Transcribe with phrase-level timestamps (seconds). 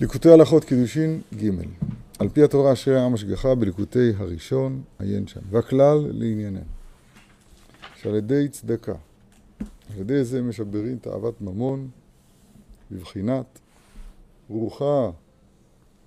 [0.00, 1.50] ליקוטי הלכות קידושין ג'
[2.18, 5.40] על פי התורה אשר העם השגחה בליקוטי הראשון עיין שם.
[5.50, 6.60] והכלל לענייננו
[7.96, 8.94] שעל ידי צדקה.
[9.60, 11.88] על ידי זה משברים תאוות ממון
[12.90, 13.58] בבחינת
[14.48, 15.10] רוחה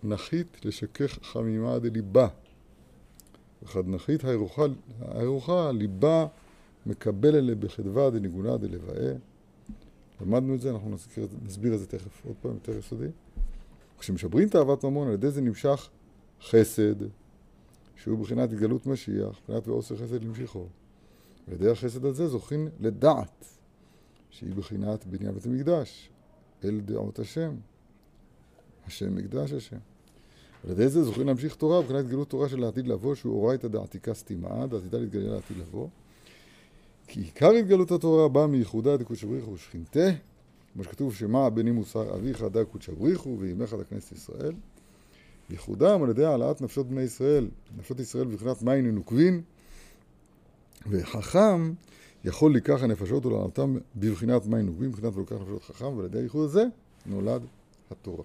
[0.04, 2.28] נחית לשכך חמימה דליבה.
[3.64, 4.24] וחד נחית
[5.02, 6.28] הירוחה, ליבה
[6.86, 9.14] מקבל אלה בחדווה דניגונה דלבאה.
[10.22, 10.96] למדנו את זה, אנחנו
[11.46, 13.08] נסביר את זה תכף עוד פעם יותר יסודי
[14.00, 15.90] כשמשברים תאוות ממון, על ידי זה נמשך
[16.42, 16.96] חסד,
[17.96, 20.68] שהוא בחינת התגלות משיח, בחינת ועושר חסד למשיכו.
[21.48, 23.46] על ידי החסד הזה זוכים לדעת,
[24.30, 26.10] שהיא בחינת בניין בית המקדש,
[26.64, 27.56] אל דעות השם,
[28.88, 29.78] השם מקדש השם.
[30.64, 34.14] על ידי זה זוכים להמשיך תורה, בחינת התגלות תורה של העתיד לבוא, שהוא אורייתא דעתיקה
[34.14, 35.88] סתימה, דעתידה להתגלה לעתיד לבוא.
[37.08, 40.10] כי עיקר התגלות התורה באה מייחודה דקודש בריך ושכינתה
[40.78, 44.54] כמו שכתוב, שמע בני מוסר אביך דא קודשא בריחו ואימך דא כנסת ישראל.
[45.50, 49.42] ייחודם על ידי העלאת נפשות בני ישראל, נפשות ישראל בבחינת מים נוקבין,
[50.88, 51.74] וחכם
[52.24, 56.64] יכול לקח הנפשות ולעלותם בבחינת מים נוקבין, בבחינת ולוקח נפשות חכם, ועל ידי הייחוד הזה
[57.06, 57.42] נולד
[57.92, 58.24] התורה.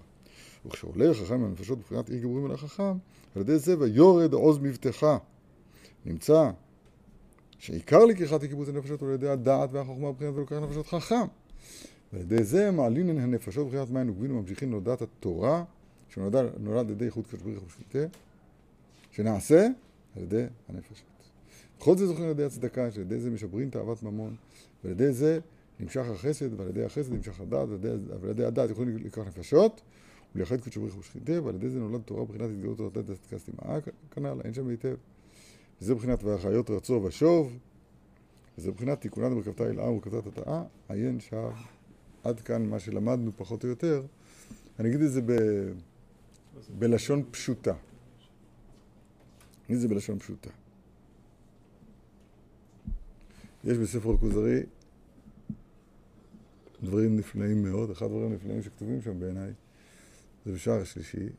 [0.65, 2.97] וכשעולה חכם עם הנפשות בבחינת אי גבורים אל החכם,
[3.35, 5.17] על ידי זה ויורד עוז מבטחה.
[6.05, 6.49] נמצא
[7.59, 11.25] שעיקר לקיחת הקיבוץ הנפשות הוא על ידי הדעת והחוכמה בבחינת ולוקח נפשות חכם.
[12.13, 15.63] ועל ידי זה מעלים מן הנפשות בחינת מים נוגבין וממשיכים להודעת התורה
[16.09, 18.17] שנולד על ידי איחוד קדוש ברוך הוא ושליטה
[19.11, 19.67] שנעשה
[20.15, 21.03] על ידי הנפשות.
[21.79, 24.35] בכל זה זוכרים על ידי הצדקה שעל ידי זה משברים תאוות ממון
[24.83, 25.39] ועל ידי זה
[25.79, 27.67] נמשך החסד ועל ידי החסד נמשך הדעת
[28.21, 29.81] ועל ידי הדעת יכולים לקרוא נפשות
[30.35, 33.79] ולייחד קדוש ברוך הוא ושליטה ועל ידי זה נולד תורה בחינת התגלות תורת הצדקה סתימה
[34.11, 34.95] כנ"ל אין שם היטב
[35.81, 37.57] וזה בחינת והחיות רצו ושוב
[38.57, 41.51] וזה בחינת תיקונה דמרכבתה אל עם ומרכבתה תתאה עיין שב
[42.23, 44.05] עד כאן מה שלמדנו פחות או יותר,
[44.79, 45.31] אני אגיד את זה ב...
[46.79, 47.73] בלשון פשוטה.
[49.69, 50.49] אני זה בלשון פשוטה.
[53.63, 54.63] יש בספר הכוזרי
[56.83, 59.53] דברים נפלאים מאוד, אחד הדברים הנפלאים שכתובים שם בעיניי
[60.45, 61.29] זה בשער השלישי,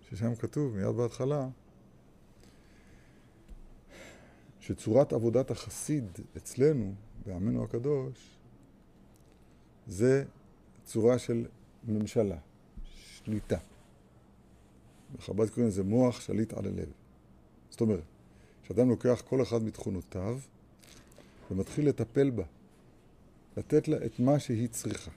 [0.00, 1.48] ששם כתוב מיד בהתחלה
[4.60, 6.04] שצורת עבודת החסיד
[6.36, 6.94] אצלנו,
[7.26, 8.35] בעמנו הקדוש,
[9.86, 10.24] זה
[10.84, 11.46] צורה של
[11.88, 12.36] ממשלה,
[12.84, 13.58] שליטה.
[15.18, 16.88] בחב"ד קוראים לזה מוח שליט על הלב.
[17.70, 18.02] זאת אומרת,
[18.64, 20.38] כשאדם לוקח כל אחד מתכונותיו
[21.50, 22.44] ומתחיל לטפל בה,
[23.56, 25.10] לתת לה את מה שהיא צריכה.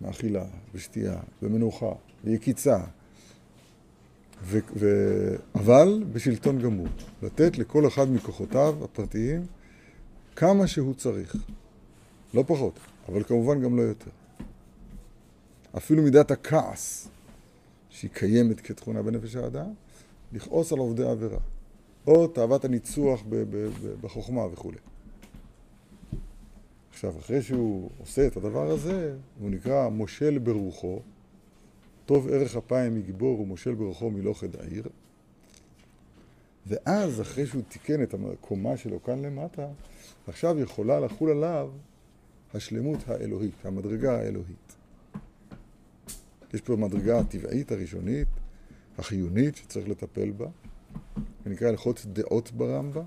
[0.00, 0.44] מאכילה,
[0.74, 1.92] ושתייה, ומנוחה,
[2.24, 2.78] ויקיצה,
[4.42, 6.86] ו- ו- אבל בשלטון גמור.
[7.22, 9.46] לתת לכל אחד מכוחותיו הפרטיים
[10.36, 11.36] כמה שהוא צריך.
[12.34, 12.78] לא פחות.
[13.08, 14.10] אבל כמובן גם לא יותר.
[15.76, 17.08] אפילו מידת הכעס,
[17.88, 19.72] שהיא קיימת כתכונה בנפש האדם,
[20.32, 21.38] לכעוס על עובדי העבירה.
[22.06, 23.22] או תאוות הניצוח
[24.00, 24.72] בחוכמה וכו'.
[26.90, 31.00] עכשיו, אחרי שהוא עושה את הדבר הזה, הוא נקרא מושל ברוחו,
[32.06, 34.88] טוב ערך אפיים מגיבור ומושל ברוחו מלוכד העיר.
[36.66, 39.66] ואז, אחרי שהוא תיקן את הקומה שלו כאן למטה,
[40.26, 41.70] עכשיו יכולה לחול עליו
[42.54, 44.76] השלמות האלוהית, המדרגה האלוהית.
[46.54, 48.28] יש פה מדרגה הטבעית הראשונית,
[48.98, 50.46] החיונית, שצריך לטפל בה,
[51.46, 53.02] ונקרא הלכות דעות ברמב"א,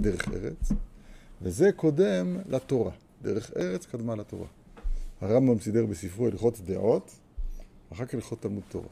[0.00, 0.72] דרך ארץ,
[1.42, 2.92] וזה קודם לתורה.
[3.22, 4.46] דרך ארץ קדמה לתורה.
[5.20, 7.18] הרמב"ם סידר בספרו הלכות דעות,
[7.92, 8.88] אחר כך הלכות תלמוד תורה.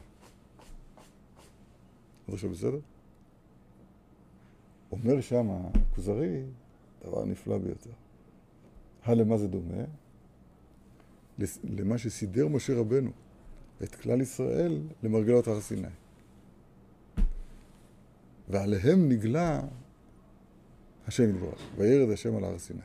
[2.27, 2.79] עד עכשיו בסדר?
[4.91, 6.43] אומר שם הכוזרי
[7.03, 8.04] דבר נפלא ביותר.
[9.13, 9.83] למה זה דומה?
[11.63, 13.11] למה שסידר משה רבנו
[13.83, 15.87] את כלל ישראל למרגלות הר סיני.
[18.49, 19.61] ועליהם נגלה
[21.07, 22.79] השם יתברך, וירד השם על הר סיני.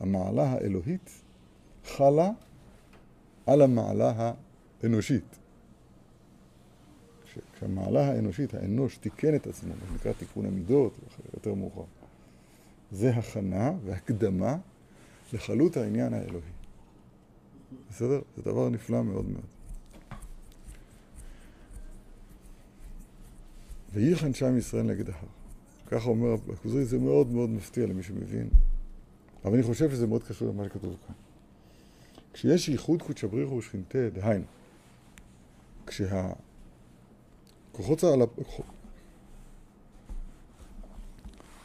[0.00, 1.10] המעלה האלוהית
[1.84, 2.30] חלה
[3.46, 4.32] על המעלה
[4.82, 5.38] האנושית.
[7.54, 10.98] כשהמעלה האנושית, האנוש, תיקן את עצמו, זה נקרא תיקון המידות,
[11.34, 11.84] יותר מאוחר.
[12.90, 14.56] זה הכנה והקדמה
[15.32, 16.52] לחלות העניין האלוהי.
[17.90, 18.20] בסדר?
[18.36, 19.44] זה דבר נפלא מאוד מאוד.
[23.92, 25.26] וייחן שם ישראל נגד ההר.
[25.86, 28.48] ככה אומר הכוזרי, זה מאוד מאוד מפתיע למי שמבין.
[29.44, 31.14] אבל אני חושב שזה מאוד קשור למה שכתוב כאן.
[32.32, 34.44] כשיש ייחוד קודשא בריחו ושכינתה, דהיינו,
[35.86, 36.32] כשה...
[37.72, 38.22] כוחות צה"ל...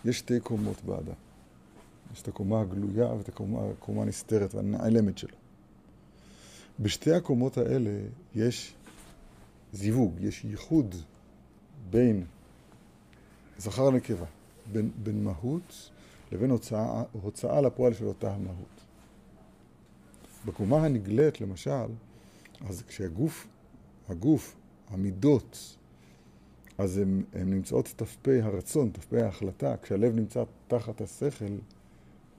[0.05, 1.24] יש שתי קומות באדם.
[2.13, 5.35] יש את הקומה הגלויה ואת הקומה, הקומה הנסתרת והנעלמת שלו.
[6.79, 7.99] בשתי הקומות האלה
[8.35, 8.75] יש
[9.73, 10.95] זיווג, יש ייחוד
[11.89, 12.25] בין
[13.57, 14.25] זכר לנקבה,
[14.71, 15.89] בין, בין מהות
[16.31, 18.81] לבין הוצאה, הוצאה לפועל של אותה המהות.
[20.45, 21.85] בקומה הנגלית, למשל,
[22.67, 23.47] אז כשהגוף,
[24.09, 24.55] הגוף,
[24.89, 25.75] המידות,
[26.77, 29.75] אז הן נמצאות ת"פ הרצון, ת"פ ההחלטה.
[29.81, 31.57] כשהלב נמצא תחת השכל,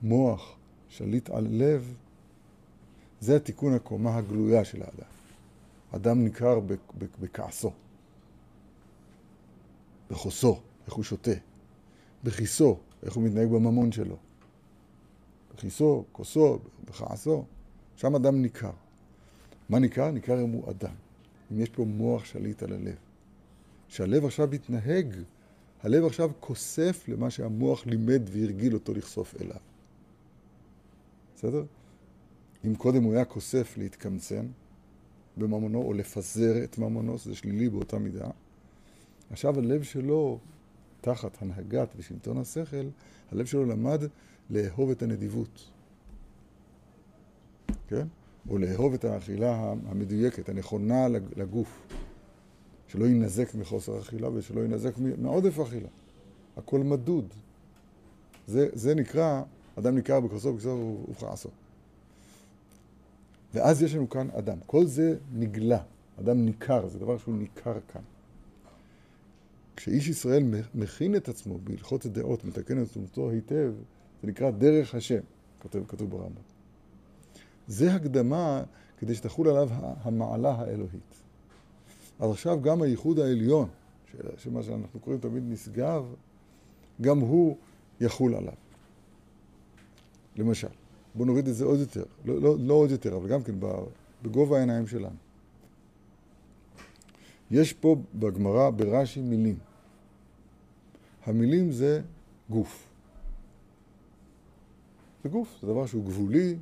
[0.01, 0.55] מוח
[0.89, 1.95] שליט על לב,
[3.19, 5.09] זה התיקון הקומה הגלויה של האדם.
[5.91, 6.59] אדם ניכר
[7.19, 7.71] בכעסו,
[10.11, 11.31] בחוסו, איך הוא שותה,
[12.23, 14.17] בכיסו, איך הוא מתנהג בממון שלו,
[15.55, 17.45] בכיסו, כוסו, בכעסו,
[17.95, 18.71] שם אדם ניכר.
[19.69, 20.11] מה ניכר?
[20.11, 20.93] ניכר אם הוא אדם,
[21.51, 22.95] אם יש פה מוח שליט על הלב.
[23.87, 25.15] שהלב עכשיו מתנהג,
[25.83, 29.57] הלב עכשיו כוסף למה שהמוח לימד והרגיל אותו לחשוף אליו.
[31.37, 31.63] בסדר?
[32.65, 34.47] אם קודם הוא היה כוסף להתקמצן
[35.37, 38.29] בממונו או לפזר את ממונו, שזה שלילי באותה מידה,
[39.29, 40.39] עכשיו הלב שלו,
[41.01, 42.89] תחת הנהגת ושלטון השכל,
[43.31, 44.01] הלב שלו למד
[44.49, 45.69] לאהוב את הנדיבות.
[47.87, 48.07] כן?
[48.49, 51.87] או לאהוב את האכילה המדויקת, הנכונה לגוף.
[52.87, 55.89] שלא יינזק מחוסר אכילה ושלא יינזק מעודף אכילה.
[56.57, 57.33] הכל מדוד.
[58.47, 59.43] זה, זה נקרא,
[59.79, 61.49] אדם ניכר בכוסו ובכסו ובכעסו.
[63.53, 64.57] ואז יש לנו כאן אדם.
[64.65, 65.79] כל זה נגלה.
[66.19, 68.01] אדם ניכר, זה דבר שהוא ניכר כאן.
[69.75, 70.43] כשאיש ישראל
[70.75, 73.73] מכין את עצמו בהלכות דעות, מתקן את עצמותו היטב,
[74.21, 75.19] זה נקרא דרך השם,
[75.59, 76.41] כתוב, כתוב ברמב"ם.
[77.67, 78.63] זה הקדמה
[78.97, 79.69] כדי שתחול עליו
[80.01, 81.23] המעלה האלוהית.
[82.19, 83.69] אז עכשיו גם הייחוד העליון,
[84.37, 86.05] שמה שאנחנו קוראים תמיד נשגב,
[87.01, 87.57] גם הוא
[88.01, 88.53] יחול עליו.
[90.37, 90.67] למשל,
[91.15, 93.55] בואו נוריד את זה עוד יותר, לא, לא, לא עוד יותר, אבל גם כן
[94.21, 95.15] בגובה העיניים שלנו.
[97.51, 99.57] יש פה בגמרא, ברש"י, מילים.
[101.25, 102.01] המילים זה
[102.49, 102.87] גוף.
[105.23, 106.55] זה גוף, זה דבר שהוא גבולי,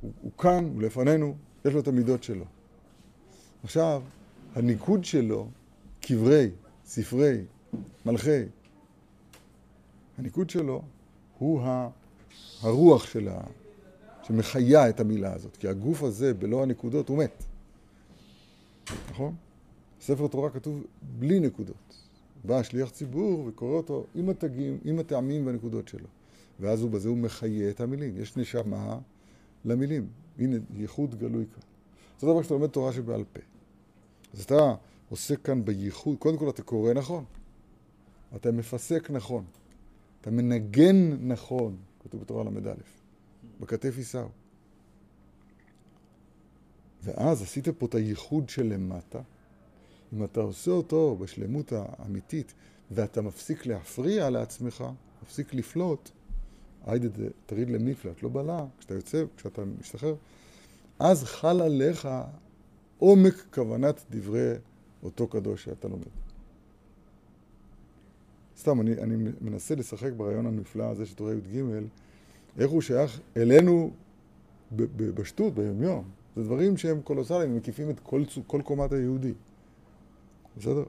[0.00, 1.34] הוא, הוא כאן, הוא לפנינו,
[1.64, 2.44] יש לו את המידות שלו.
[3.64, 4.02] עכשיו,
[4.54, 5.48] הניקוד שלו,
[6.00, 6.50] קברי,
[6.84, 7.44] ספרי,
[8.06, 8.42] מלכי,
[10.18, 10.82] הניקוד שלו
[11.38, 11.62] הוא
[12.60, 13.40] הרוח שלה,
[14.22, 17.44] שמחיה את המילה הזאת, כי הגוף הזה, בלא הנקודות, הוא מת.
[19.10, 19.34] נכון?
[20.00, 20.84] ספר תורה כתוב
[21.18, 22.04] בלי נקודות.
[22.44, 26.06] בא שליח ציבור וקורא אותו עם התגים, עם הטעמים והנקודות שלו.
[26.60, 28.14] ואז הוא בזה הוא מחיה את המילים.
[28.16, 28.98] יש נשמה
[29.64, 30.06] למילים.
[30.38, 31.62] הנה, ייחוד גלוי כאן.
[32.20, 33.40] זה דבר שאתה לומד תורה שבעל פה.
[34.34, 34.74] אז אתה
[35.08, 37.24] עוסק כאן בייחוד, קודם כל אתה קורא נכון,
[38.36, 39.44] אתה מפסק נכון,
[40.20, 42.74] אתה מנגן נכון, כתוב בתורה ל"א,
[43.60, 44.28] בכתף יישאו.
[47.02, 49.20] ואז עשית פה את הייחוד שלמטה.
[50.12, 52.54] אם אתה עושה אותו בשלמות האמיתית
[52.90, 54.84] ואתה מפסיק להפריע לעצמך,
[55.22, 56.10] מפסיק לפלוט,
[56.86, 57.08] היידה
[57.46, 60.14] תריד למפלט, לא בלה, כשאתה יוצא, כשאתה משתחרר,
[60.98, 62.08] אז חל עליך
[62.98, 64.54] עומק כוונת דברי
[65.02, 66.23] אותו קדוש שאתה לומד.
[68.64, 71.62] סתם, אני, אני מנסה לשחק ברעיון הנפלא הזה של תורה י"ג,
[72.58, 73.90] איך הוא שייך אלינו
[74.96, 76.04] בשטות, ביומיום.
[76.36, 79.32] זה דברים שהם קולוסליים, הם מקיפים את כל, כל קומת היהודי.
[80.58, 80.84] בסדר?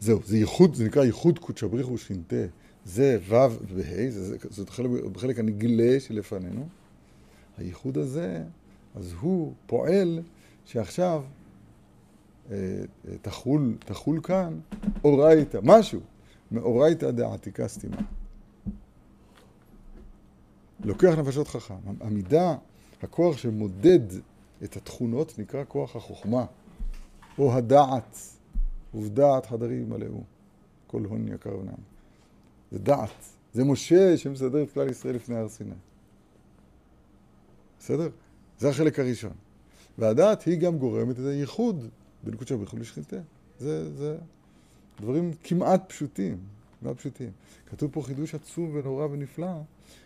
[0.00, 2.44] זהו, זה ייחוד, זה נקרא ייחוד קודשא בריך ושכינתה.
[2.84, 3.34] זה ו'
[3.74, 6.68] וה', זה חלק, בחלק הנגלה שלפנינו.
[7.58, 8.42] הייחוד הזה
[8.94, 10.22] אז הוא פועל
[10.64, 11.22] שעכשיו
[13.22, 14.58] תחול, תחול כאן
[15.04, 16.00] אורייתא, משהו,
[16.50, 17.96] מאורייתא דעתיקה סתימה.
[20.84, 21.74] לוקח נפשות חכם.
[22.00, 22.56] המידה,
[23.02, 24.00] הכוח שמודד
[24.64, 26.44] את התכונות נקרא כוח החוכמה,
[27.38, 28.18] או הדעת,
[28.94, 30.22] ובדעת חדרים ימלאו,
[30.86, 31.74] כל הון יקר ונעם.
[32.70, 35.74] זה דעת, זה משה שמסדר את כלל ישראל לפני הר סיני.
[37.78, 38.08] בסדר?
[38.58, 39.32] זה החלק הראשון.
[39.98, 41.88] והדעת היא גם גורמת את הייחוד
[42.24, 43.16] בנקוד של בריחוד לשכינתה.
[43.58, 44.16] זה, זה
[45.00, 46.38] דברים כמעט פשוטים,
[46.80, 47.30] כמעט פשוטים.
[47.66, 49.60] כתוב פה חידוש עצום ונורא ונפלא,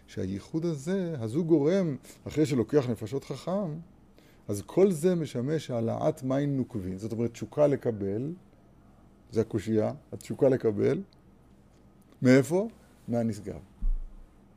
[0.07, 1.97] שהייחוד הזה, אז הוא גורם,
[2.29, 3.75] אחרי שלוקח נפשות חכם,
[4.49, 6.99] אז כל זה משמש העלאת מים נוקבים.
[6.99, 8.33] זאת אומרת, תשוקה לקבל,
[9.31, 11.03] זה הקושייה, התשוקה לקבל.
[12.23, 12.69] מאיפה?
[13.09, 13.59] מהנשגב.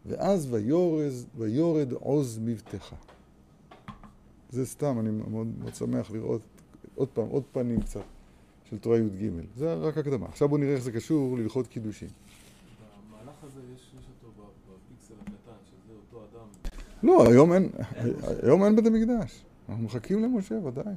[0.06, 2.96] ואז ויורז, ויורד עוז מבטחה.
[4.50, 6.42] זה סתם, אני מאוד, מאוד שמח לראות
[6.96, 8.02] עוד פעם, עוד פנים קצת
[8.70, 9.30] של תורה י"ג.
[9.56, 10.26] זה רק הקדמה.
[10.26, 12.08] עכשיו בואו נראה איך זה קשור להלכות קידושין.
[13.10, 13.92] במהלך הזה יש,
[14.24, 16.48] אותו בפיקסל הקטן, שזה אותו אדם.
[17.04, 17.70] לא, היום אין,
[18.44, 19.44] היום אין בית המקדש.
[19.70, 20.94] אנחנו מחכים למשה, ודאי.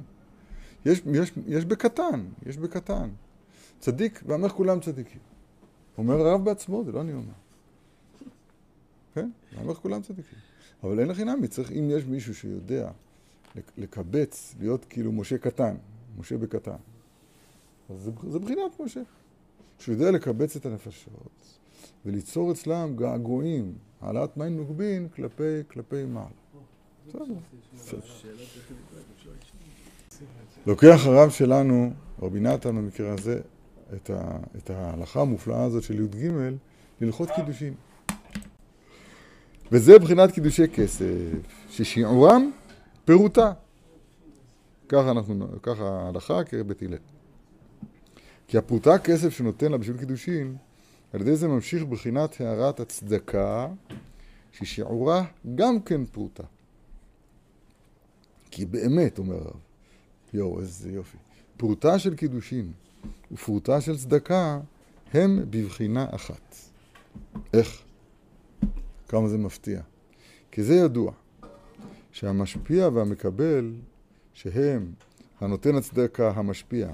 [0.85, 3.09] יש, יש, יש בקטן, יש בקטן.
[3.79, 5.21] צדיק, ואמר כולם צדיקים.
[5.97, 7.33] אומר הרב בעצמו, זה לא אני אומר.
[9.13, 9.29] כן?
[9.57, 10.39] ואמר כולם צדיקים.
[10.83, 12.91] אבל אין נמי, צריך, אם יש מישהו שיודע
[13.77, 15.75] לקבץ, להיות כאילו משה קטן,
[16.19, 16.75] משה בקטן,
[17.89, 19.01] אז זה, זה בחינת משה.
[19.79, 21.55] שהוא יודע לקבץ את הנפשות
[22.05, 26.27] וליצור אצלם געגועים, העלאת מים נוגבין כלפי, כלפי מעלה.
[30.65, 33.39] לוקח הרב שלנו, רבי נתן במקרה הזה,
[33.93, 36.29] את, ה, את ההלכה המופלאה הזאת של י"ג
[37.01, 37.73] ללכות קידושין.
[39.71, 41.05] וזה מבחינת קידושי כסף,
[41.69, 42.51] ששיעורם
[43.05, 43.53] פירוטה.
[44.89, 46.97] ככה אנחנו, ככה ההלכה כבית הלל.
[48.47, 50.55] כי הפרוטה כסף שנותן לה בשביל קידושין,
[51.13, 53.67] על ידי זה ממשיך בחינת הערת הצדקה,
[54.51, 56.43] ששיעורה גם כן פרוטה.
[58.51, 59.59] כי באמת, אומר הרב,
[60.33, 61.17] יואו, איזה יופי.
[61.57, 62.71] פרוטה של קידושין
[63.31, 64.59] ופרוטה של צדקה
[65.13, 66.55] הם בבחינה אחת.
[67.53, 67.81] איך?
[69.07, 69.81] כמה זה מפתיע.
[70.51, 71.11] כי זה ידוע,
[72.15, 73.73] שהמשפיע והמקבל,
[74.33, 74.93] שהם
[75.39, 76.93] הנותן הצדקה המשפיע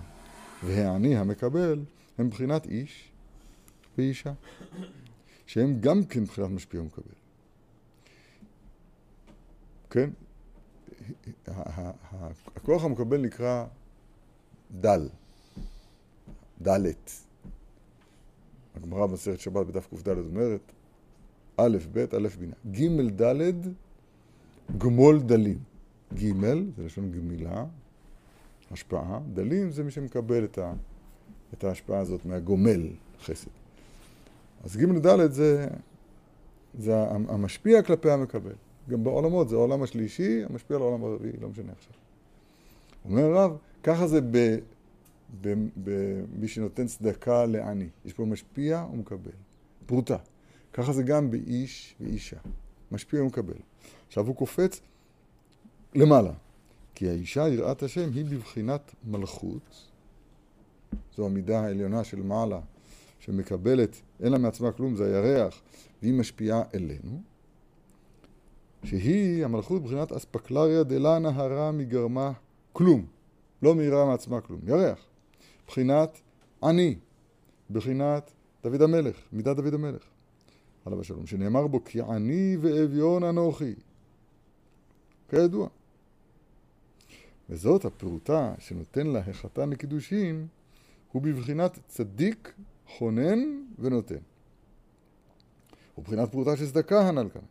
[0.65, 1.83] והעני המקבל,
[2.17, 3.11] הם מבחינת איש
[3.97, 4.33] ואישה,
[5.45, 7.13] שהם גם כן מבחינת משפיע ומקבל.
[9.89, 10.09] כן?
[12.55, 13.65] הכוח המקבל נקרא
[14.71, 15.09] דל,
[16.61, 17.11] דלת.
[18.75, 20.71] הגמרא במסכת שבת בדף קד אומרת,
[21.57, 22.55] א', ב', א', בינה.
[22.71, 23.51] ג', ד',
[24.77, 25.57] גמול דלים.
[26.13, 26.33] ג',
[26.77, 27.65] זה לשון גמילה,
[28.71, 29.19] השפעה.
[29.33, 30.73] דלים זה מי שמקבל את, ה,
[31.53, 32.87] את ההשפעה הזאת מהגומל
[33.23, 33.51] חסד.
[34.63, 35.67] אז ג' ד' זה,
[36.79, 38.53] זה המשפיע כלפי המקבל.
[38.89, 41.93] גם בעולמות, זה העולם השלישי, המשפיע על העולם הרביעי, לא משנה עכשיו.
[43.05, 44.19] אומר הרב, ככה זה
[45.41, 47.87] במי שנותן צדקה לעני.
[48.05, 49.31] יש פה משפיע ומקבל.
[49.85, 50.17] פרוטה.
[50.73, 52.37] ככה זה גם באיש ואישה.
[52.91, 53.53] משפיע ומקבל.
[54.11, 54.81] עכשיו הוא קופץ
[55.95, 56.31] למעלה.
[56.95, 59.87] כי האישה, יראת השם, היא בבחינת מלכות.
[61.15, 62.59] זו המידה העליונה של מעלה,
[63.19, 65.61] שמקבלת, אין לה מעצמה כלום, זה הירח,
[66.01, 67.21] והיא משפיעה אלינו.
[68.83, 72.31] שהיא המלכות בבחינת אספקלריה דלה נהרה מגרמה
[72.73, 73.05] כלום.
[73.61, 74.59] לא מאירה מעצמה כלום.
[74.67, 74.99] ירח.
[75.67, 76.21] בחינת
[76.63, 76.95] אני.
[77.69, 78.31] בחינת
[78.63, 80.03] דוד המלך, מידת דוד המלך.
[80.85, 83.73] עליו השלום, שנאמר בו כי עני ואביון אנוכי.
[85.31, 85.67] כידוע.
[87.49, 90.47] וזאת הפירוטה שנותן לה החתן לקידושין,
[91.11, 92.53] הוא בבחינת צדיק,
[92.87, 93.39] חונן
[93.79, 94.15] ונותן.
[95.97, 97.41] ובחינת פירוטה של צדקה הנ"ל כאן.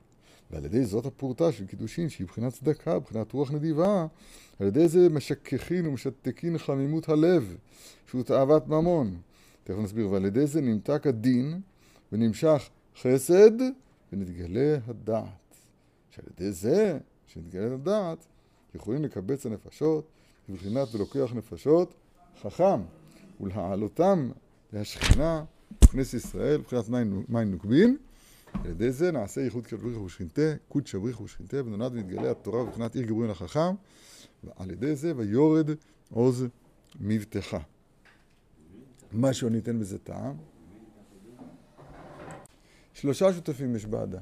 [0.50, 4.06] ועל ידי זאת הפורטה של קידושין, שהיא מבחינת צדקה, מבחינת רוח נדיבה,
[4.60, 7.56] על ידי זה משככין ומשתקין חמימות הלב,
[8.06, 9.20] שהוא תאוות ממון.
[9.64, 11.60] תכף נסביר, ועל ידי זה נמתק הדין
[12.12, 12.68] ונמשך
[13.00, 13.60] חסד
[14.12, 15.24] ונתגלה הדעת.
[16.10, 16.98] שעל ידי זה,
[17.32, 18.26] שנתגלה הדעת,
[18.74, 20.08] יכולים לקבץ הנפשות,
[20.48, 21.94] מבחינת ולוקח נפשות
[22.42, 22.80] חכם,
[23.40, 24.30] ולהעלותם
[24.72, 25.44] להשכינה,
[25.92, 26.88] כנסת ישראל, מבחינת
[27.28, 27.96] מים נוקבין.
[28.52, 33.06] על ידי זה נעשה ייחוד שבריך ושכינתה, קוד בריך ושכינתה, ונולד ונתגלה התורה מבחינת עיר
[33.06, 33.74] גבורים לחכם,
[34.44, 35.70] ועל ידי זה ויורד
[36.10, 36.46] עוז
[37.00, 37.58] מבטחה.
[39.12, 40.36] משהו אני אתן בזה טעם.
[42.94, 44.20] שלושה שותפים יש בעדה.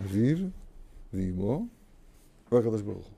[0.00, 0.36] אביו
[1.14, 1.66] ואימו
[2.52, 3.16] והקדוש ברוך הוא.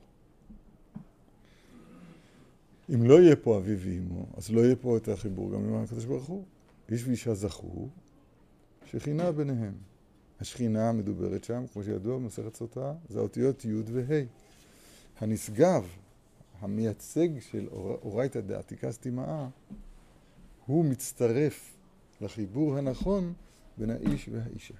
[2.95, 6.05] אם לא יהיה פה אביו ואימו, אז לא יהיה פה את החיבור גם עם הקדוש
[6.05, 6.43] ברוך הוא.
[6.89, 7.87] איש ואישה זכו,
[8.85, 9.73] שכינה ביניהם.
[10.39, 14.23] השכינה המדוברת שם, כמו שידוע במסכת סוטה, זה האותיות י' וה'.
[15.19, 15.87] הנשגב,
[16.59, 19.47] המייצג של אורייתא דעתיקה סטימאה,
[20.65, 21.77] הוא מצטרף
[22.21, 23.33] לחיבור הנכון
[23.77, 24.73] בין האיש והאישה.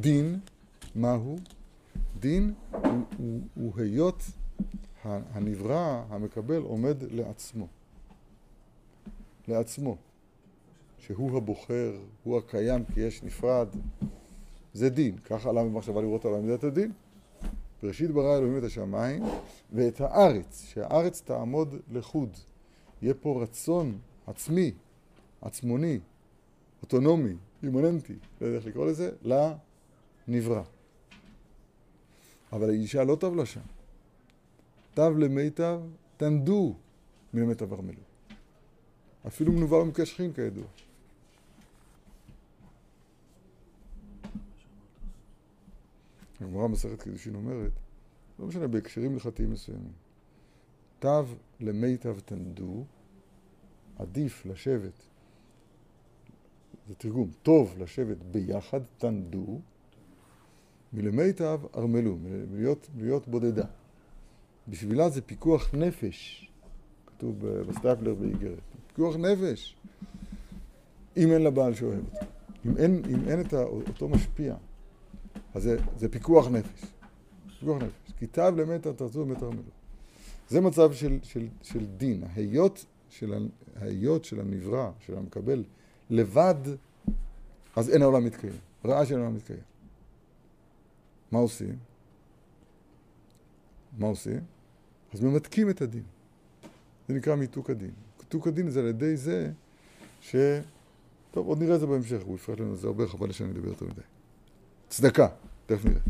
[0.00, 0.38] דין,
[0.94, 1.36] מהו?
[2.20, 2.80] דין הוא,
[3.18, 4.22] הוא, הוא היות
[5.04, 7.66] הנברא, המקבל, עומד לעצמו.
[9.48, 9.96] לעצמו.
[10.98, 11.92] שהוא הבוחר,
[12.24, 13.68] הוא הקיים כי יש נפרד,
[14.74, 15.18] זה דין.
[15.18, 16.92] ככה עלה במחשבה לראות על עמידת הדין.
[17.82, 19.22] בראשית ברא אלוהים את השמיים
[19.72, 22.36] ואת הארץ, שהארץ תעמוד לחוד.
[23.02, 24.72] יהיה פה רצון עצמי,
[25.40, 25.98] עצמוני,
[26.82, 29.10] אוטונומי, אימוננטי, לא יודע איך לקרוא לזה,
[30.28, 30.62] לנברא.
[32.52, 33.60] אבל האישה לא טב לה שם.
[34.94, 35.80] תב למיטב,
[36.16, 36.74] תנדו
[37.34, 38.00] מלמיטב ארמלו.
[39.26, 40.64] אפילו מנוול ומקשחים כידוע.
[46.40, 47.72] הגמרא מסכת קידושין אומרת,
[48.38, 49.92] לא משנה, בהקשרים הלכתיים מסוימים.
[50.98, 51.24] טב
[51.60, 52.84] למיתב טן דו,
[53.98, 55.02] עדיף לשבת,
[56.88, 59.60] זה תרגום, טוב לשבת ביחד, טן דו,
[60.92, 62.16] מלמיתב ארמלו,
[62.50, 63.64] מלהיות, מלהיות בודדה.
[64.68, 66.50] בשבילה זה פיקוח נפש,
[67.06, 68.58] כתוב בסטייפלר באיגרת.
[68.86, 69.76] פיקוח נפש,
[71.16, 72.26] אם אין לה בעל שאוהב אותה.
[72.66, 73.54] אם אין, אם אין את
[73.88, 74.54] אותו משפיע,
[75.54, 76.84] אז זה, זה פיקוח נפש.
[77.60, 78.12] פיקוח נפש.
[78.20, 79.62] כתב למטר תרצו ומטר מלוא.
[80.48, 82.24] זה מצב של, של, של דין.
[82.32, 85.64] ההיות של, ההיות של הנברא, של המקבל,
[86.10, 86.54] לבד,
[87.76, 88.52] אז אין העולם מתקיים.
[88.84, 89.60] רעה של העולם מתקיים.
[91.32, 91.76] מה עושים?
[93.98, 94.40] מה עושים?
[95.14, 96.02] אז ממתקים את הדין.
[97.08, 97.90] זה נקרא מיתוק הדין.
[98.18, 99.50] מיתוק הדין זה על ידי זה
[100.20, 100.36] ש...
[101.30, 103.68] טוב, עוד נראה את זה בהמשך, הוא יפרט לנו את זה הרבה, חבל שאני אדבר
[103.68, 104.00] יותר מדי.
[104.88, 105.28] צדקה,
[105.66, 106.00] תכף נראה.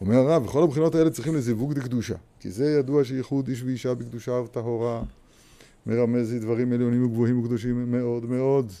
[0.00, 4.32] אומר הרב, בכל הבחינות האלה צריכים לזיווג דקדושה, כי זה ידוע שייחוד איש ואישה בקדושה
[4.32, 5.02] וטהורה
[5.86, 8.72] מרמז לי דברים עליונים וגבוהים וקדושים מאוד מאוד.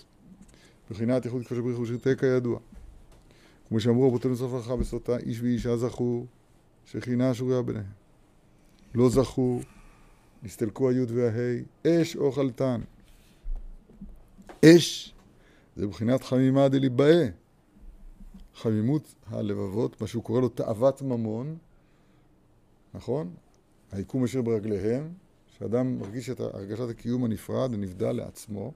[0.90, 2.58] בחינת ייחוד קדוש בריך ושרתי כידוע.
[3.68, 6.26] כמו שאמרו רבותינו סוף הלכה בסוטה, איש ואישה זכו
[6.84, 7.84] שכינה שוריה ביניהם.
[8.94, 9.60] לא זכו,
[10.42, 12.80] נסתלקו היוד וההי, אש אוכלתן.
[14.64, 15.14] אש
[15.76, 17.28] זה בחינת חמימה דליבאה.
[18.54, 21.56] חמימות הלבבות, מה שהוא קורא לו תאוות ממון,
[22.94, 23.34] נכון?
[23.92, 25.12] היקום אשר ברגליהם,
[25.58, 28.72] שאדם מרגיש את הרגשת הקיום הנפרד, הנבדל לעצמו.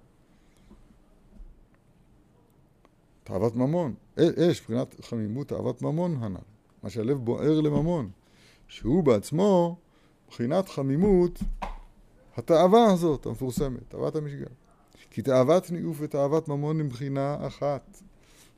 [3.32, 6.40] תאוות ממון, אש, מבחינת חמימות תאוות ממון הנ"ל,
[6.82, 8.10] מה שהלב בוער לממון,
[8.68, 9.76] שהוא בעצמו
[10.26, 11.38] מבחינת חמימות
[12.36, 14.46] התאווה הזאת המפורסמת, תאוות המשגל.
[15.10, 18.02] כי תאוות ניאוף ותאוות ממון הם בחינה אחת,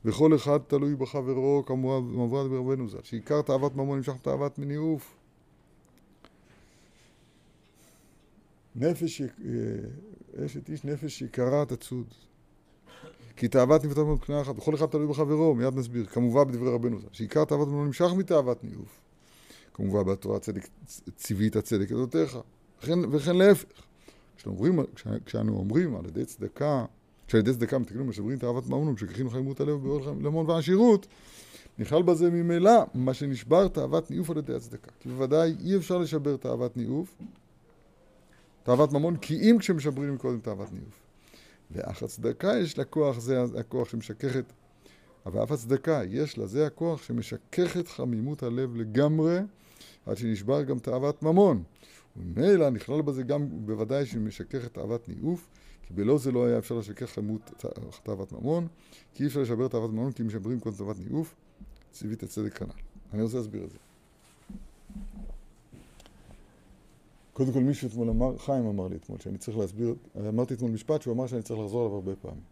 [0.05, 5.15] וכל אחד תלוי בחברו כמובן ברבנו ז"ל, שעיקר תאוות ממון נמשך תאוות מניאוף.
[8.75, 9.21] נפש,
[10.45, 12.07] אשת איש נפש יקרה תצוד.
[13.35, 17.07] כי תאוות נפתח מבחינה אחת, וכל אחד תלוי בחברו, מיד נסביר, כמובן בדברי רבנו ז"ל,
[17.11, 19.01] שעיקר תאוות ממון נמשך מתאוות ניאוף.
[19.73, 20.67] כמובן בתורה צדק,
[21.15, 22.37] ציווית הצדק עדותיך,
[22.83, 23.67] וכן, וכן להפך.
[24.37, 24.79] כשאומרים,
[25.25, 26.85] כשאנו אומרים על ידי צדקה,
[27.27, 31.07] כשעל ידי צדקה מתקנים ומשברים תאוות ממון ומשכחים חיימות הלב ובאור למון ועשירות,
[31.79, 34.91] נכלל בזה ממילא מה שנשבר תאוות ניאוף על ידי הצדקה.
[34.99, 37.15] כי בוודאי אי אפשר לשבר תאוות ניאוף,
[38.63, 41.04] תאוות ממון, כי אם כשמשברים קודם תאוות ניאוף.
[41.71, 44.53] ואך הצדקה יש לה כוח, זה הכוח שמשככת,
[45.25, 49.39] אבל אף הצדקה יש לה, זה הכוח שמשככת חמימות הלב לגמרי,
[50.05, 51.63] עד שנשבר גם תאוות ממון.
[52.17, 55.47] וממילא נכלל בזה גם בוודאי שמשכך את תאוות ניאוף,
[55.87, 57.63] כי בלא זה לא היה אפשר לשכך חמות
[58.03, 58.67] תאוות ממון,
[59.13, 61.35] כי אי אפשר לשבר תאוות ממון כי משברים כל תאוות ניאוף,
[61.91, 62.69] ציווית הצדק כנ"ל.
[63.13, 63.77] אני רוצה להסביר את זה.
[67.35, 69.95] קודם כל מישהו אתמול אמר, חיים אמר לי אתמול, שאני צריך להסביר,
[70.29, 72.43] אמרתי אתמול משפט שהוא אמר שאני צריך לחזור עליו הרבה פעמים.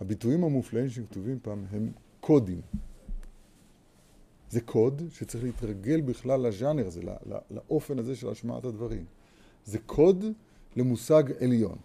[0.00, 2.60] הביטויים המופלאים שכתובים פעם הם קודים.
[4.50, 7.12] זה קוד שצריך להתרגל בכלל לז'אנר הזה, לא,
[7.50, 9.04] לאופן הזה של השמעת הדברים.
[9.64, 10.24] זה קוד
[10.76, 11.78] למושג עליון.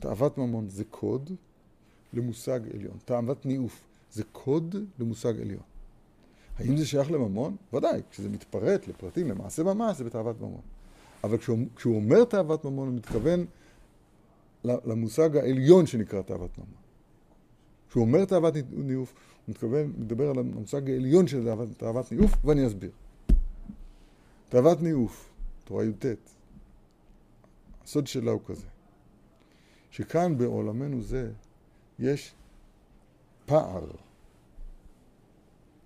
[0.00, 1.30] תאוות ממון זה קוד
[2.12, 2.98] למושג עליון.
[3.04, 5.62] תאוות ניאוף זה קוד למושג עליון.
[6.58, 7.56] האם זה שייך לממון?
[7.72, 10.60] ודאי, כשזה מתפרט לפרטים, למעשה ממש, זה בתאוות ממון.
[11.24, 13.46] אבל כשהוא, כשהוא אומר תאוות ממון, הוא מתכוון
[14.64, 16.70] למושג העליון שנקרא תאוות ממון.
[17.88, 22.66] כשהוא אומר תאוות ניאוף, הוא מתכוון, מדבר על המושג העליון של תאוות, תאוות ניאוף, ואני
[22.66, 22.90] אסביר.
[24.48, 25.30] תאוות ניאוף,
[25.64, 26.06] תורה י"ט,
[27.84, 28.66] הסוד שלה הוא כזה,
[29.90, 31.30] שכאן בעולמנו זה
[31.98, 32.34] יש
[33.46, 33.86] פער,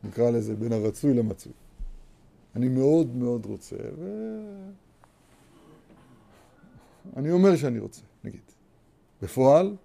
[0.05, 1.53] נקרא לזה, בין הרצוי למצוי.
[2.57, 4.09] אני מאוד מאוד רוצה, ו...
[7.17, 8.41] אני אומר שאני רוצה, נגיד.
[9.23, 9.77] בפועל,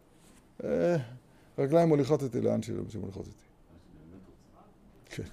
[0.64, 0.98] אה,
[1.58, 3.48] רגליים מוליכות אותי לאן שמוליכות אותי.
[5.06, 5.24] כן.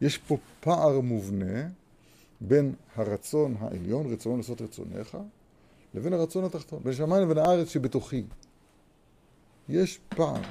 [0.00, 1.68] יש פה פער מובנה
[2.40, 5.18] בין הרצון העליון, רצון לעשות רצונך,
[5.94, 8.24] לבין הרצון התחתון, בין שמיים לבין הארץ שבתוכי.
[9.68, 10.42] יש פער,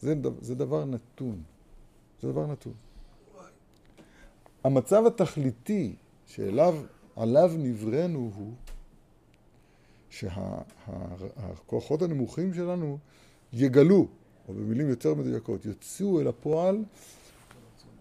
[0.00, 1.42] זה, זה דבר נתון.
[2.22, 2.72] זה דבר נתון.
[4.64, 6.74] המצב התכליתי שאליו,
[7.16, 8.52] עליו נבראנו הוא
[10.10, 12.98] שהכוחות הנמוכים שלנו
[13.52, 14.08] יגלו,
[14.48, 16.84] או במילים יותר מדויקות, יוציאו אל הפועל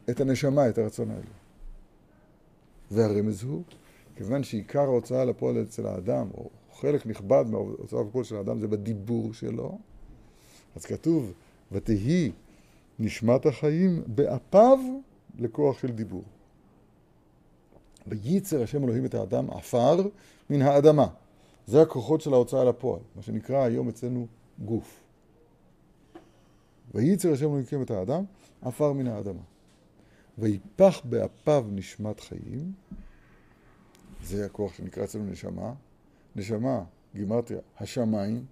[0.10, 1.22] את הנשמה, את הרצון האלה.
[2.92, 3.64] והרמז הוא,
[4.16, 9.34] כיוון שעיקר ההוצאה לפועל אצל האדם, או חלק נכבד מההוצאה לפועל של האדם זה בדיבור
[9.34, 9.78] שלו,
[10.76, 11.34] אז כתוב,
[11.72, 12.32] ותהי
[13.00, 14.80] נשמת החיים באפיו
[15.40, 16.24] לכוח של דיבור.
[18.08, 20.08] וייצר השם אלוהים את האדם עפר
[20.50, 21.08] מן האדמה.
[21.68, 24.28] זה הכוחות של ההוצאה לפועל, מה שנקרא היום אצלנו
[24.66, 25.04] גוף.
[26.94, 28.24] וייצר השם אלוהים את האדם
[28.62, 29.42] עפר מן האדמה.
[30.38, 32.74] ויפח באפיו נשמת חיים,
[34.24, 35.74] זה הכוח שנקרא אצלנו נשמה.
[36.36, 36.84] נשמה,
[37.16, 38.46] גימטריה, השמיים.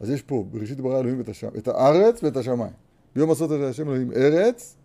[0.00, 2.72] אז יש פה, בראשית ברא אלוהים את, השם, את הארץ ואת השמיים.
[3.14, 4.76] ביום עשות את השם אלוהים ארץ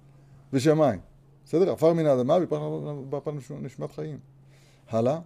[0.54, 1.00] ושמיים.
[1.46, 1.72] בסדר?
[1.72, 2.38] עפר מן האדמה
[3.10, 4.20] באפיו נשמת חיים.
[4.90, 5.20] הלאה.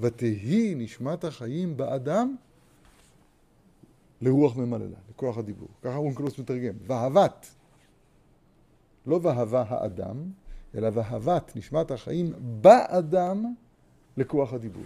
[0.00, 2.36] ותהי נשמת החיים באדם
[4.20, 5.68] לרוח ממללה, לכוח הדיבור.
[5.82, 6.74] ככה אונקלוס מתרגם.
[6.86, 7.46] ואהבת.
[9.06, 10.30] לא ואהבה האדם,
[10.74, 13.54] אלא ואהבת נשמת החיים באדם
[14.16, 14.84] לכוח הדיבור.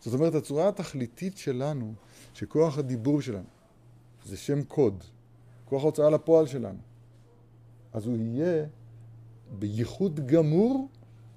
[0.00, 1.94] זאת אומרת, הצורה התכליתית שלנו,
[2.34, 3.44] שכוח הדיבור שלנו,
[4.24, 5.04] זה שם קוד,
[5.64, 6.78] כוח ההוצאה לפועל שלנו,
[7.92, 8.66] אז הוא יהיה
[9.58, 10.88] בייחוד גמור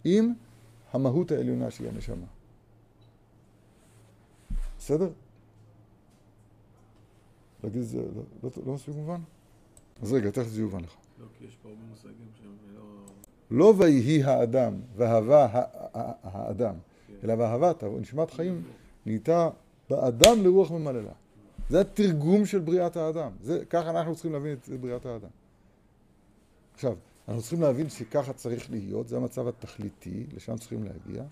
[0.04, 0.34] עם
[0.92, 2.26] המהות העליונה של הנשמה.
[4.78, 5.10] בסדר?
[7.63, 9.22] להגיד את זה, לא, לא, לא מספיק מובן?
[10.02, 10.96] אז רגע, תכף זה יובן לך.
[11.20, 12.82] לא, כי יש פה הרבה מושגים שהם לא...
[13.52, 15.48] לא ויהי האדם, ואהבה
[16.24, 16.76] האדם,
[17.24, 18.63] אלא ואהבת, נשמת חיים,
[19.06, 19.50] נהייתה
[19.90, 21.12] באדם לרוח ממללה.
[21.70, 23.32] זה התרגום של בריאת האדם.
[23.42, 25.30] זה, ככה אנחנו צריכים להבין את בריאת האדם.
[26.74, 26.96] עכשיו,
[27.28, 31.24] אנחנו צריכים להבין שככה צריך להיות, זה המצב התכליתי, לשם צריכים להגיע,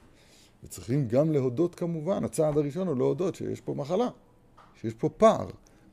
[0.63, 4.07] וצריכים גם להודות כמובן, הצעד הראשון הוא להודות שיש פה מחלה,
[4.81, 5.47] שיש פה פער.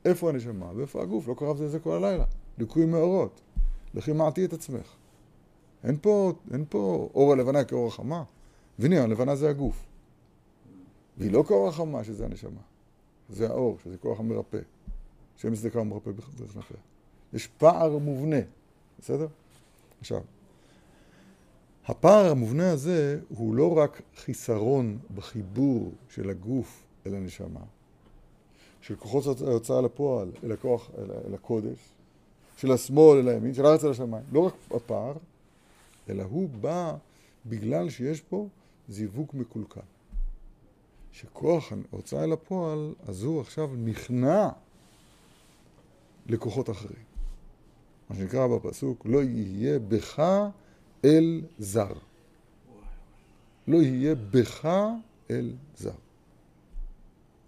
[0.05, 1.27] איפה הנשמה ואיפה הגוף?
[1.27, 2.25] לא קרב זה זה כל הלילה.
[2.57, 3.41] ליקוי מאורות.
[3.93, 4.95] לכי מעטי את עצמך.
[5.83, 8.23] אין פה, אין פה אור הלבנה כאור החמה.
[8.79, 9.85] והנה, הלבנה זה הגוף.
[11.17, 12.61] והיא לא כאור החמה שזה הנשמה.
[13.33, 14.59] זה האור, שזה כוח המרפא.
[15.37, 16.77] שם צדקה ומרפא בכנפיה.
[17.33, 18.39] יש פער מובנה,
[18.99, 19.27] בסדר?
[19.99, 20.21] עכשיו,
[21.85, 27.63] הפער המובנה הזה הוא לא רק חיסרון בחיבור של הגוף אל הנשמה,
[28.81, 31.77] של כוחות ההוצאה לפועל אל הכוח, אל, אל הקודש,
[32.57, 34.23] של השמאל אל הימין, של הארץ אל השמיים.
[34.31, 35.13] לא רק הפער,
[36.09, 36.95] אלא הוא בא
[37.45, 38.47] בגלל שיש פה
[38.89, 39.81] זיווג מקולקל.
[41.13, 44.49] שכוח ההוצאה אל הפועל, אז הוא עכשיו נכנע
[46.25, 47.03] לכוחות אחרים.
[48.09, 50.23] מה שנקרא בפסוק, לא יהיה בך
[51.05, 51.93] אל זר.
[53.67, 54.69] לא יהיה בך
[55.31, 55.95] אל זר.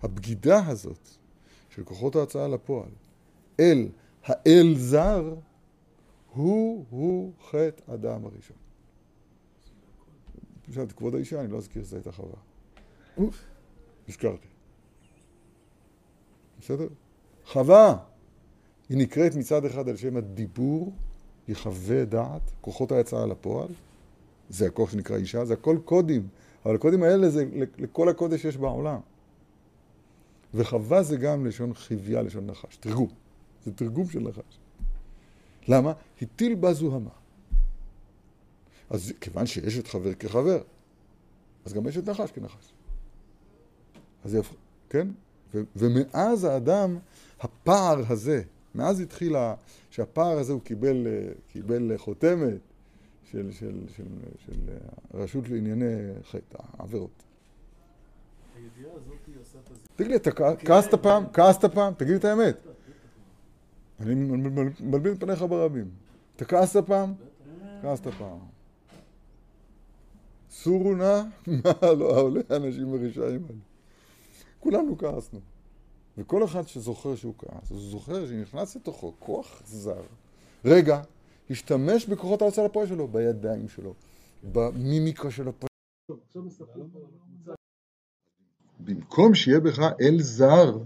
[0.04, 1.10] הבגידה הזאת
[1.70, 2.90] של כוחות ההוצאה לפועל
[3.60, 3.88] אל
[4.24, 5.36] האל זר
[6.34, 8.58] הוא-הוא חטא אדם הראשון.
[10.74, 12.38] שאלתי, כבוד האישה, אני לא אזכיר שזו הייתה חווה.
[14.10, 14.48] הזכרתי.
[16.62, 16.88] בסדר?
[17.46, 17.98] חווה,
[18.90, 20.94] היא נקראת מצד אחד על שם הדיבור,
[21.48, 23.68] יחווה דעת, כוחות היצאה לפועל,
[24.50, 26.28] זה הכוח שנקרא אישה, זה הכל קודים,
[26.66, 27.46] אבל הקודים האלה זה
[27.78, 29.00] לכל הקודש שיש בעולם.
[30.54, 33.10] וחווה זה גם לשון חיוויה, לשון נחש, תרגום.
[33.66, 34.60] זה תרגום של נחש.
[35.68, 35.94] למה?
[36.22, 37.10] הטיל בה זוהמה.
[38.90, 40.62] אז כיוון שיש את חבר כחבר,
[41.66, 42.75] אז גם יש את נחש כנחש.
[44.26, 44.54] אז יפ...
[44.90, 45.08] כן?
[45.54, 46.98] ו- ומאז האדם,
[47.40, 48.42] הפער הזה,
[48.76, 49.36] מאז התחיל
[49.90, 51.08] שהפער הזה הוא קיבל,
[51.52, 52.58] קיבל חותמת
[53.32, 54.04] של, של, של, של,
[54.46, 54.60] של
[55.14, 57.24] הרשות לענייני חטא, העבירות.
[58.56, 59.96] הידיעה הזאת עושה את הזיכרון.
[59.96, 60.32] תגיד לי, אתה
[60.66, 61.24] כעסת פעם?
[61.34, 61.94] כעסת פעם?
[61.94, 62.58] תגיד לי את האמת.
[64.00, 64.16] אני
[64.80, 65.90] מלבין את פניך ברבים.
[66.36, 67.14] אתה כעסת פעם?
[67.82, 68.38] כעסת פעם.
[70.50, 71.22] סורו נא,
[71.64, 73.75] מה לא העולה אנשים מרשעים האלה.
[74.66, 75.40] כולנו כעסנו.
[76.18, 80.02] וכל אחד שזוכר שהוא כעס, הוא זוכר שנכנס לתוכו כוח זר.
[80.66, 81.02] רגע,
[81.50, 83.94] השתמש בכוחות ההוצאה לפועל שלו, בידיים שלו,
[84.54, 85.70] במימיקה של הפועל.
[88.80, 90.78] במקום שיהיה בך אל זר,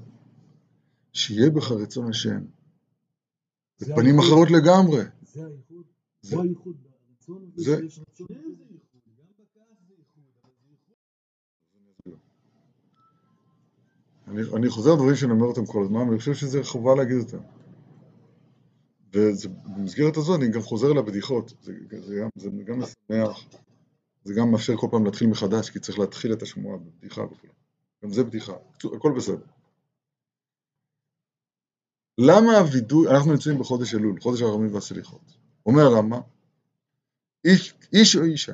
[1.13, 2.39] שיהיה בך רצון השם.
[3.81, 5.01] בפנים אחרות לגמרי.
[5.23, 5.85] זה הייחוד?
[6.21, 8.27] זה הייחוד ברצון הזה זה- שיש רצון?
[14.29, 17.17] אני, אני חוזר על דברים שאני אומר אותם כל הזמן, ואני חושב שזה חובה להגיד
[17.17, 17.37] אותם.
[19.13, 23.43] ובמסגרת הזאת אני גם חוזר לבדיחות, זה, זה, גם, זה גם משמח,
[24.23, 27.47] זה גם מאפשר כל פעם להתחיל מחדש, כי צריך להתחיל את השמועה בבדיחה וכו'.
[28.03, 28.53] גם זה בדיחה,
[28.95, 29.45] הכל בסדר.
[32.17, 35.37] למה הווידוי, אנחנו נמצאים בחודש אלול, חודש הרמים והסליחות.
[35.65, 36.21] אומר הרמב"ם,
[37.45, 38.53] איש, איש או אישה,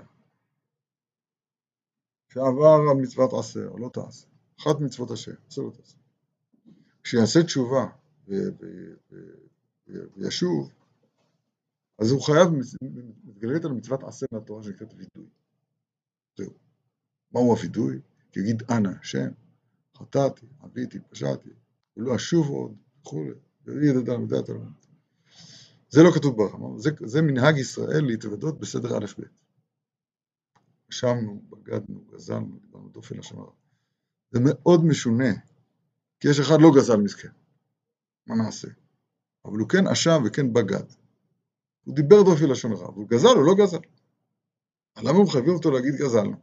[2.34, 4.28] שעבר על מצוות עשה או לא תעשה,
[4.60, 5.98] אחת מצוות השם, עשה לא תעשה.
[7.04, 7.88] כשיעשה תשובה
[9.88, 10.72] וישוב,
[12.00, 12.50] אז הוא חייב,
[13.24, 15.30] מתגלגלת על מצוות עשה מהתורה שנקראת וידוי.
[16.38, 16.54] זהו.
[17.32, 18.00] מהו הווידוי?
[18.36, 19.30] יגיד אנא השם,
[19.98, 21.50] חטאתי, עביתי, פשעתי,
[21.98, 23.32] ולא אשוב עוד, וכולי,
[23.66, 24.62] ויגיד אדם ודעת עליו.
[25.90, 29.24] זה לא כתוב ברמה, זה, זה מנהג ישראל להתוודות בסדר א' ב'.
[30.90, 33.52] אשמנו, בגדנו, גזלנו, דיברנו דופן הרע.
[34.36, 35.34] זה מאוד משונה,
[36.20, 37.30] כי יש אחד לא גזל מסכן,
[38.28, 38.68] מה נעשה?
[39.46, 40.84] אבל הוא כן אשם וכן בגד.
[41.84, 43.78] הוא דיבר דופי לשון הרע, והוא גזל או לא גזל.
[44.98, 46.38] למה הם מחייבים אותו להגיד גזלנו?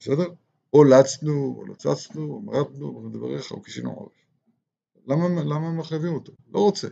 [0.00, 0.34] בסדר?
[0.72, 4.12] או לצנו, או לצצנו, או מרדנו, או דבריך, או כשינו עורף.
[5.06, 6.32] למה, למה מחייבים אותו?
[6.48, 6.88] לא רוצה.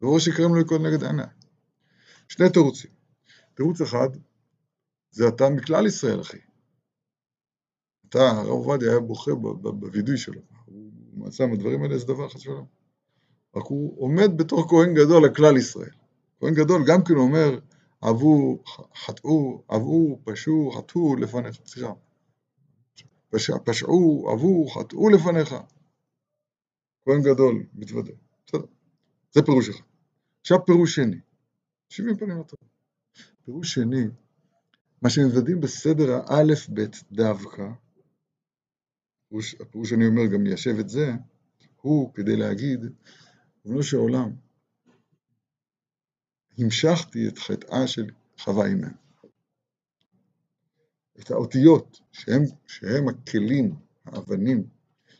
[0.00, 1.28] ברור שיקרם לו יקוד נגד עיניים.
[2.28, 2.90] שני תירוצים.
[3.54, 4.08] תירוץ אחד,
[5.10, 6.45] זה אתה מכלל ישראל, אחי.
[8.08, 10.40] אתה, הרב עובדיה היה בוכה בווידוי שלו.
[10.66, 12.66] הוא מצא מהדברים האלה איזה דבר חס ושלום.
[13.56, 15.90] רק הוא עומד בתור כהן גדול לכלל ישראל.
[16.40, 17.58] כהן גדול גם כן אומר,
[18.00, 18.62] עבו,
[18.96, 21.56] חטאו, עבו, פשעו, חטאו לפניך.
[21.66, 21.92] סליחה.
[23.30, 25.54] פשע, פשעו, עבו, חטאו לפניך.
[27.04, 28.12] כהן גדול, מתוודה.
[28.46, 28.66] בסדר.
[29.32, 29.84] זה פירוש אחד.
[30.40, 31.16] עכשיו פירוש שני.
[31.88, 32.58] שבעים פנים לטוב.
[33.44, 34.04] פירוש שני,
[35.02, 37.62] מה שמוודאים בסדר האלף בית דווקא,
[39.26, 39.56] הפירוש,
[39.90, 41.12] שאני אומר גם מיישב את זה,
[41.80, 42.80] הוא כדי להגיד,
[43.64, 44.30] ריבונו של עולם,
[46.58, 48.96] המשכתי את חטאה של חווה אימנו.
[51.20, 54.68] את האותיות שהם, שהם הכלים, האבנים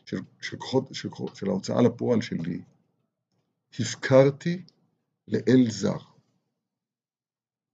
[0.05, 2.61] של, של, כוחות, של, של ההוצאה לפועל שלי,
[3.79, 4.63] הפקרתי
[5.27, 5.97] לאל זר.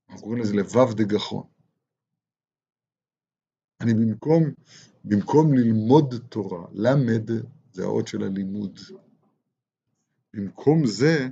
[0.08, 1.46] אנחנו קוראים לזה לבב דגחון.
[3.80, 4.42] אני במקום,
[5.04, 7.30] במקום ללמוד תורה, למד
[7.72, 8.78] זה האות של הלימוד.
[10.34, 11.28] במקום זה,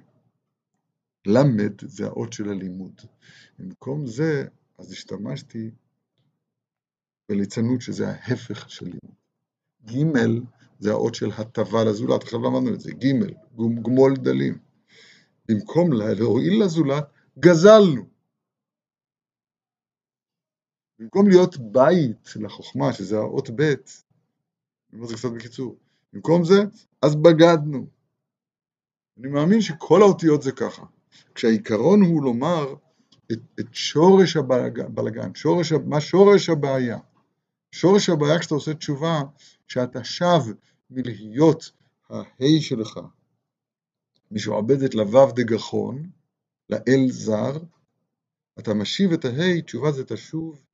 [1.26, 3.00] למד זה האות של הלימוד.
[3.58, 4.44] במקום זה,
[4.78, 5.70] אז השתמשתי
[7.28, 9.16] בליצנות שזה ההפך של לימוד.
[9.86, 10.18] ג'
[10.78, 13.12] זה האות של הטבה לזולת, עכשיו למדנו את זה, ג',
[13.82, 14.58] גמול דלים.
[15.48, 17.04] במקום להועיל לזולת,
[17.38, 18.11] גזלנו.
[21.02, 23.74] במקום להיות בית לחוכמה, שזה האות ב', אני
[24.92, 25.76] אומר זה קצת בקיצור,
[26.12, 26.62] במקום זה,
[27.02, 27.86] אז בגדנו.
[29.18, 30.82] אני מאמין שכל האותיות זה ככה.
[31.34, 32.74] כשהעיקרון הוא לומר
[33.32, 36.98] את, את שורש הבלגן, שורש, מה שורש הבעיה.
[37.72, 39.22] שורש הבעיה כשאתה עושה תשובה,
[39.68, 40.40] שאתה שב
[40.90, 41.70] מלהיות
[42.10, 43.00] ההי שלך,
[44.30, 46.10] משועבדת לוו דגחון,
[46.70, 47.58] לאל זר,
[48.58, 50.64] אתה משיב את הה"י, תשובה זה תשוב.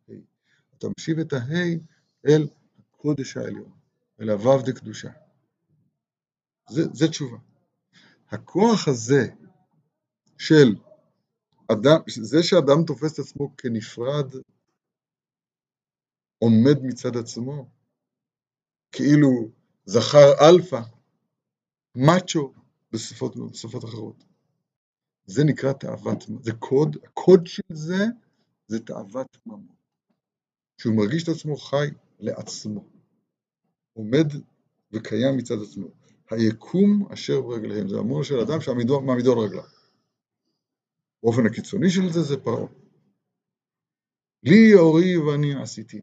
[0.78, 1.78] אתה משיב את הה"י
[2.26, 3.72] אל הקודש העליון,
[4.20, 5.10] אל הוא"ו דקדושה.
[6.70, 7.38] זה, זה תשובה.
[8.28, 9.28] הכוח הזה
[10.38, 10.76] של
[11.72, 14.32] אדם, זה שאדם תופס את עצמו כנפרד,
[16.38, 17.70] עומד מצד עצמו,
[18.92, 19.28] כאילו
[19.86, 20.80] זכר אלפא,
[21.94, 22.52] מאצ'ו
[22.92, 24.24] בשפות, בשפות אחרות.
[25.26, 28.04] זה נקרא תאוות, זה קוד, הקוד של זה
[28.68, 29.77] זה תאוות ממון.
[30.78, 31.86] שהוא מרגיש את עצמו חי
[32.20, 32.84] לעצמו,
[33.92, 34.26] עומד
[34.92, 35.86] וקיים מצד עצמו.
[36.30, 39.64] היקום אשר ברגליהם, זה המון של אדם שמעמידו על רגליו.
[41.22, 42.66] באופן הקיצוני של זה זה פרעה.
[44.42, 46.00] לי אורי ואני עשיתי.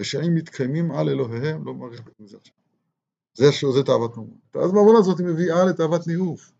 [0.00, 2.54] רשעים מתקיימים על אלוהיהם, לא מעריך בזה עכשיו.
[3.34, 4.38] זה, זה תאוות ממון.
[4.54, 6.52] אז בעבודה הזאת היא מביאה לתאוות ניאוף.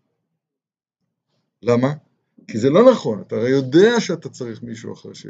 [1.61, 1.93] למה?
[2.47, 5.27] כי זה לא נכון, אתה הרי יודע שאתה צריך מישהו אחר ש...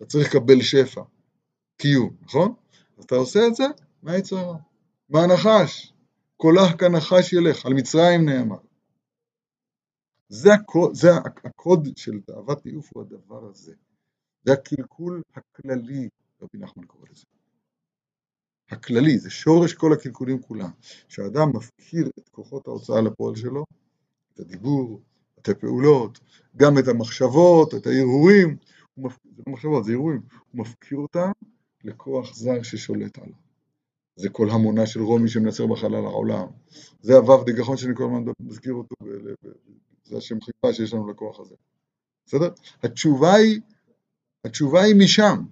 [0.00, 1.02] אתה צריך לקבל שפע,
[1.76, 2.54] קיום, נכון?
[3.00, 3.64] אתה עושה את זה
[4.02, 4.56] מהיצרה,
[5.08, 5.92] מהנחש.
[6.36, 8.56] קולך כנחש ילך, על מצרים נאמר.
[10.28, 11.08] זה, הקוד, זה
[11.44, 13.72] הקוד של תאוות ניאוף הוא הדבר הזה.
[14.44, 16.08] זה הקלקול הכללי,
[16.42, 17.24] רבי נחמן קורא לזה.
[18.70, 20.70] הכללי, זה שורש כל הקלקולים כולם.
[21.08, 23.64] שהאדם מפקיר את כוחות ההוצאה לפועל שלו,
[24.34, 25.00] את הדיבור,
[25.38, 26.20] את הפעולות,
[26.56, 28.56] גם את המחשבות, את ההרהורים,
[29.08, 31.30] זה לא מחשבות, זה הרהורים, הוא מפקיר אותם
[31.84, 33.34] לכוח זר ששולט עליו.
[34.16, 36.46] זה כל המונה של רומי שמנסר בחלל העולם.
[37.00, 38.94] זה הוו דגחון שאני כל הזמן מזכיר אותו,
[40.04, 41.54] זה השם חיפה שיש לנו לכוח הזה.
[42.26, 42.48] בסדר?
[42.82, 43.60] התשובה היא,
[44.44, 45.44] התשובה היא משם.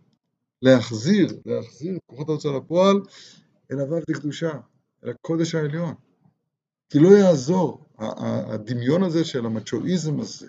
[0.62, 3.00] להחזיר, להחזיר כוחות ההוצאה לפועל
[3.70, 4.52] אל הוו דקדושה,
[5.04, 5.94] אל הקודש העליון.
[6.90, 10.48] כי לא יעזור, הדמיון הזה של המצ'ואיזם הזה,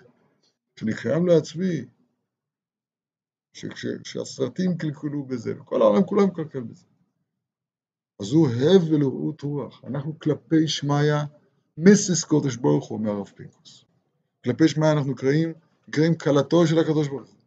[0.76, 1.84] שאני חייב לעצמי,
[4.04, 6.84] שהסרטים קלקלו בזה, וכל העולם כולם מקלקל בזה.
[8.20, 9.84] אז הוא הב ולראות רוח.
[9.84, 11.14] אנחנו כלפי שמיא,
[11.78, 13.84] מסיס קודש ברוך הוא, אומר הרב פינקוס.
[14.44, 15.52] כלפי שמיא אנחנו קראים
[15.88, 17.40] נקראים כלתו של הקדוש ברוך הוא.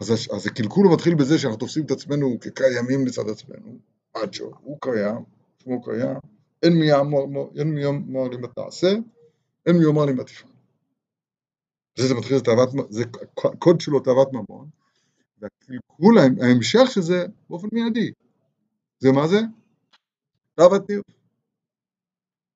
[0.00, 3.78] אז, אז הקלקול מתחיל בזה שאנחנו תופסים את עצמנו כקיימים לצד עצמנו,
[4.14, 5.24] עד שהוא קיים,
[5.58, 6.16] שמו קיים,
[6.62, 6.86] אין מי
[7.82, 8.92] יאמר לי מה תעשה,
[9.66, 10.53] אין מי יאמר לי מה תפעל.
[11.96, 13.04] זה, זה מתחיל, זה תאוות, זה
[13.44, 14.68] הקוד שלו תאוות ממון,
[15.38, 18.12] והקלקול, ההמשך של זה באופן מיידי.
[18.98, 19.40] זה מה זה?
[20.54, 21.06] תאוות ניאוף.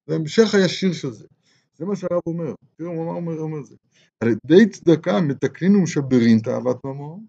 [0.06, 1.26] זה המשך הישיר של זה.
[1.74, 2.54] זה מה שהרב אומר.
[2.76, 3.74] תראו מה הוא אומר, אומר זה.
[4.20, 7.26] על ידי צדקה מתקנים ומשברים תאוות ממון,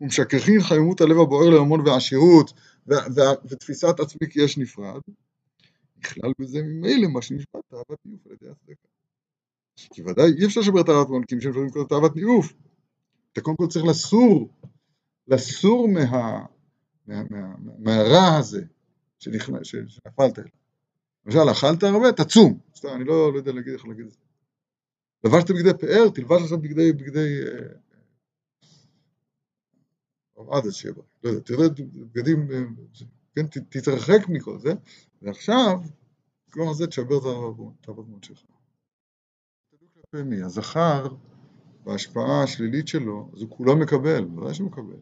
[0.00, 2.52] ומשככים חמימות הלב הבוער לממון ועשירות,
[3.44, 5.00] ותפיסת עצמי כי יש נפרד,
[5.98, 8.97] נכלל בזה ממילא מה שנשבע תאוות ניאוף על ידי הצדקה.
[9.92, 12.52] כי ודאי אי אפשר לשבר תאוות ממון, כי אם שמשברים כל תאוות ניאוף,
[13.32, 14.48] אתה קודם כל צריך לסור,
[15.28, 16.04] לסור מה,
[17.06, 18.64] מה, מה, מה, מהרע הזה
[19.18, 20.50] שנכנס, שנפלת אליו.
[21.26, 22.58] למשל, אכלת הרבה, תצום.
[22.76, 24.18] סתם, אני לא, לא יודע להגיד איך להגיד את זה.
[25.24, 27.68] לבשת בגדי פאר, תלבש עכשיו בגדי, בגדי, אה,
[30.36, 31.68] או עד שיהיה בריא, לא יודע, תראה
[32.12, 32.62] בגדים, אה,
[33.34, 34.72] כן, תתרחק מכל זה,
[35.22, 35.80] ועכשיו,
[36.46, 37.18] במקום הזה תשבר
[37.82, 38.57] את האבגמון שלך.
[40.10, 41.06] תלוי כלפי מי, הזכר,
[41.84, 45.00] בהשפעה השלילית שלו, אז הוא כולו מקבל, בוודאי שהוא מקבל.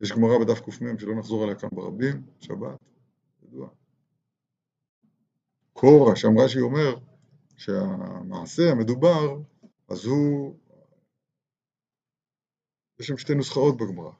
[0.00, 2.78] יש גמרא בדף קמ, שלא נחזור עליה כאן ברבים, שבת,
[3.42, 3.68] ידוע.
[5.72, 6.96] קורא, שם רש"י אומר
[7.56, 9.38] שהמעשה המדובר,
[9.88, 10.56] אז הוא,
[13.00, 14.12] יש שם שתי נוסחאות בגמרא,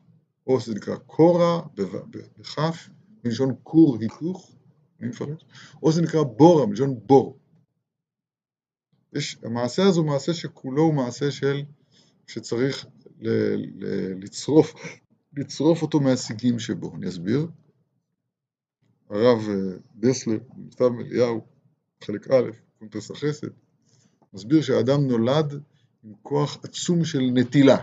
[0.46, 1.60] או שזה נקרא קורא
[2.38, 2.90] בכף,
[3.24, 4.56] מלשון כור היתוך,
[5.00, 5.44] אני מפרש,
[5.82, 7.40] או זה נקרא בורא, מלשון בור.
[9.12, 11.62] יש, המעשה הזה הוא מעשה שכולו הוא מעשה של,
[12.27, 12.87] שצריך
[13.20, 13.29] ל,
[13.85, 14.75] ל, לצרוף,
[15.37, 16.96] לצרוף אותו מהשיגים שבו.
[16.96, 17.46] אני אסביר.
[19.11, 21.46] הרב אה, דסלר, במכתב אליהו,
[22.05, 23.49] חלק א', קונטרס החסד,
[24.33, 25.53] מסביר שהאדם נולד
[26.05, 27.77] עם כוח עצום של נטילה,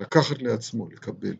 [0.00, 1.36] לקחת לעצמו, לקבל.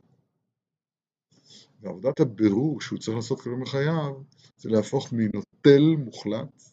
[1.80, 4.14] ועבודת הבירור שהוא צריך לעשות כלום בחייו,
[4.56, 6.69] זה להפוך מנוטל מוחלט,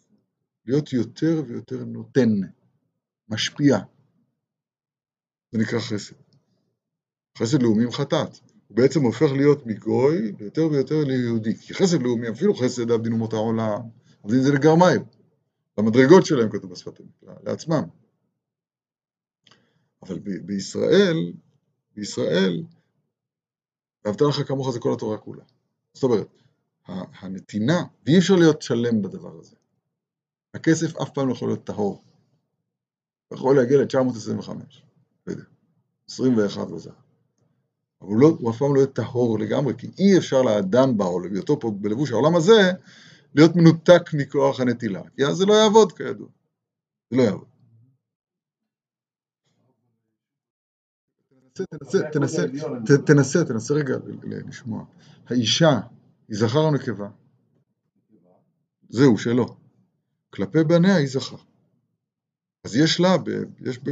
[0.68, 2.30] להיות יותר ויותר נותן,
[3.30, 3.78] משפיע.
[5.52, 6.16] זה נקרא חסד.
[7.38, 8.40] חסד לאומי עם חטאת.
[8.68, 11.56] הוא בעצם הופך להיות מגוי ליותר ויותר ליהודי.
[11.56, 13.82] כי חסד לאומי, אפילו חסד עבדין אומות העולם,
[14.24, 15.02] עבדין זה לגרמיים.
[15.78, 17.84] למדרגות שלהם כתוב בשפת אמת, לעצמם.
[20.02, 21.34] אבל ב- בישראל,
[21.96, 22.64] בישראל,
[24.06, 25.44] ואהבת לך כמוך זה כל התורה כולה.
[25.94, 26.28] זאת אומרת,
[26.88, 29.56] הנתינה, ואי אפשר להיות שלם בדבר הזה.
[30.54, 32.04] הכסף אף פעם לא יכול להיות טהור.
[33.28, 34.50] הוא יכול להגיע ל-925,
[35.28, 35.44] לא יודע,
[36.10, 36.90] 21 וזה.
[38.02, 41.30] אבל הוא, לא, הוא אף פעם לא יהיה טהור לגמרי, כי אי אפשר לאדם בעולם,
[41.30, 42.72] בהיותו פה בלבוש העולם הזה,
[43.36, 45.02] להיות מנותק מכוח הנטילה.
[45.16, 46.28] כי אז זה לא יעבוד כידוע.
[47.12, 47.48] זה לא יעבוד.
[51.54, 52.44] תנסה, תנסה,
[52.86, 54.86] תנסה, תנסה, תנסה רגע לשמוע.
[55.28, 55.80] האישה
[56.28, 57.10] היא זכר או נקבה?
[58.90, 59.56] זהו, שלא.
[60.38, 61.38] כלפי בניה היא זכר.
[62.64, 63.90] אז יש לה, ב, יש ב...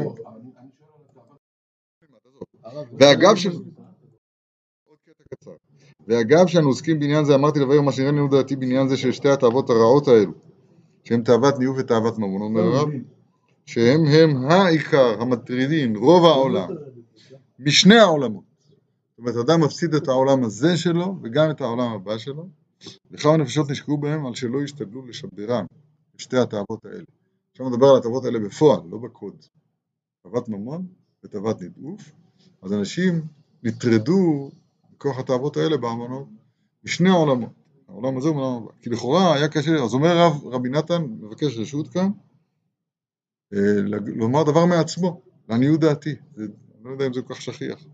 [2.99, 3.45] ואגב ש...
[3.45, 5.51] עוד קטע קצר.
[6.07, 9.29] ואגב שאנו עוסקים בעניין זה, אמרתי לבאר מה שנראה לנו דעתי בעניין זה של שתי
[9.29, 10.33] התאוות הרעות האלו,
[11.03, 12.89] שהם תאוות ניאוף ותאוות ממון, אומר הרב,
[13.65, 16.69] שהם הם העיקר המטרידים, רוב העולם,
[17.59, 18.43] משני העולמות.
[19.09, 22.47] זאת אומרת, אדם מפסיד את העולם הזה שלו, וגם את העולם הבא שלו,
[23.11, 25.65] וכמה נפשות נשקעו בהם על שלא ישתדלו לשברם,
[26.17, 27.05] שתי התאוות האלה.
[27.51, 29.45] עכשיו נדבר על התאוות האלה בפועל, לא בקוד.
[30.23, 30.87] תאוות ממון
[31.23, 32.11] ותאוות נדעוף,
[32.61, 33.21] אז אנשים
[33.63, 34.49] נטרדו
[34.93, 36.27] מכוח התאוות האלה באמנות
[36.83, 37.49] משני העולמות,
[37.87, 38.71] העולם הזה והעולם הבא.
[38.81, 42.09] כי לכאורה היה קשה, אז אומר רב, רבי נתן, מבקש רשות כאן,
[43.53, 43.81] אה,
[44.15, 46.15] לומר דבר מעצמו, לעניות דעתי.
[46.37, 46.47] אני
[46.83, 47.85] לא יודע אם זה כל כך שכיח.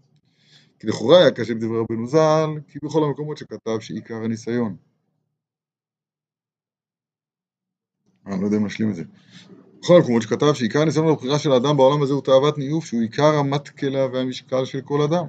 [0.79, 4.75] כי לכאורה היה קשה בדברי רבנו ז"ל, כי בכל המקומות שכתב שעיקר הניסיון.
[8.05, 9.03] אה, אני לא יודע אם נשלים את זה.
[9.81, 13.35] בכל המקומות שכתב שעיקר הניסיון והבחירה של האדם בעולם הזה הוא תאוות ניאוף, שהוא עיקר
[13.35, 15.25] המטקלה והמשקל של כל אדם.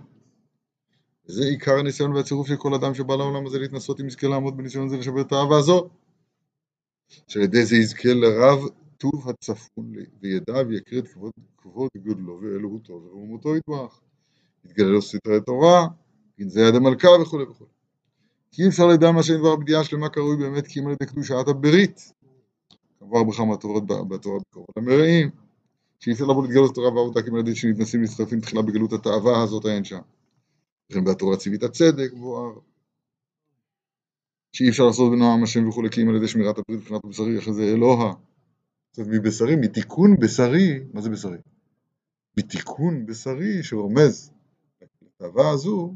[1.24, 4.88] זה עיקר הניסיון והצירוף של כל אדם שבא לעולם הזה להתנסות אם יזכה לעמוד בניסיון
[4.88, 5.88] זה לשבר את האהבה הזו.
[7.28, 8.58] שעל ידי זה יזכה לרב
[8.98, 14.00] טוב הצפון וידע ויקריא את כבוד, כבוד גודלו ואלוהותו ורוממותו יתברך.
[14.64, 15.86] יתגלה לו סתרי תורה,
[16.40, 17.66] גנזי יד המלכה וכו' וכו'.
[18.50, 21.48] כי אי אפשר לדע מה שנדבר בידיעה שלמה קרוי באמת כי אם על ידי קדושת
[21.48, 22.12] הברית.
[23.02, 25.30] עבר בכמה תורות ב- בתורה בקרוב המרעים.
[26.00, 26.90] שאי אפשר לבוא להתגלות התורה
[27.32, 30.00] על ידי שנתנסים מצטרפים תחילה בגלות התאווה הזאת האין שם.
[30.90, 32.52] וכן בתורה ציווית הצדק בוער.
[34.52, 37.52] שאי אפשר לעשות בנועם השם וכולי כי אם על ידי שמירת הברית מבחינת הבשרי אחרי
[37.52, 38.14] זה אלוה.
[38.92, 41.38] זאת מבשרי, מתיקון בשרי, מה זה בשרי?
[42.38, 44.32] מתיקון בשרי שרומז
[45.02, 45.94] לתאווה הזו,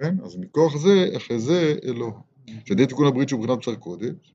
[0.00, 0.20] כן?
[0.24, 2.20] אז מכוח זה, אחרי זה אלוה.
[2.64, 4.34] שעדי תיקון הברית שהוא מבחינת בשר קודש,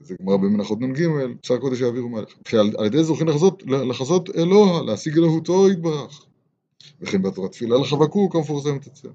[0.00, 1.06] זה- גמרא במנחות נ"ג,
[1.42, 2.28] בשר קודש יעבירו מלך.
[2.48, 6.24] שעל על ידי זוכים לחזות, לחזות אלוה, להשיג אלוהותו יתברך.
[7.00, 9.14] וכן בתורת תפילה לחבקוק המפורסמת אצלנו.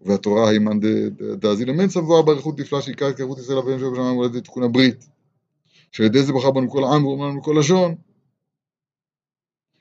[0.00, 0.80] והתורה היא מאן
[1.38, 5.06] דאזי למנסה מבואר באריכות נפלא שעיקר התקרבות ישראל אביהם של בשמיים ידי תיקון הברית.
[5.92, 7.94] שעל ידי זה בחר בנו כל העם ואומר לנו כל לשון.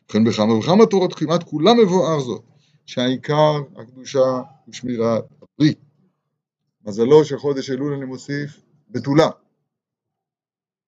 [0.09, 2.41] וכן בכמה וכמה תורות כמעט כולם מבואר זאת,
[2.85, 5.79] שהעיקר הקדושה ושמירת הברית.
[6.85, 9.29] מזלו של חודש אלול אני מוסיף בתולה.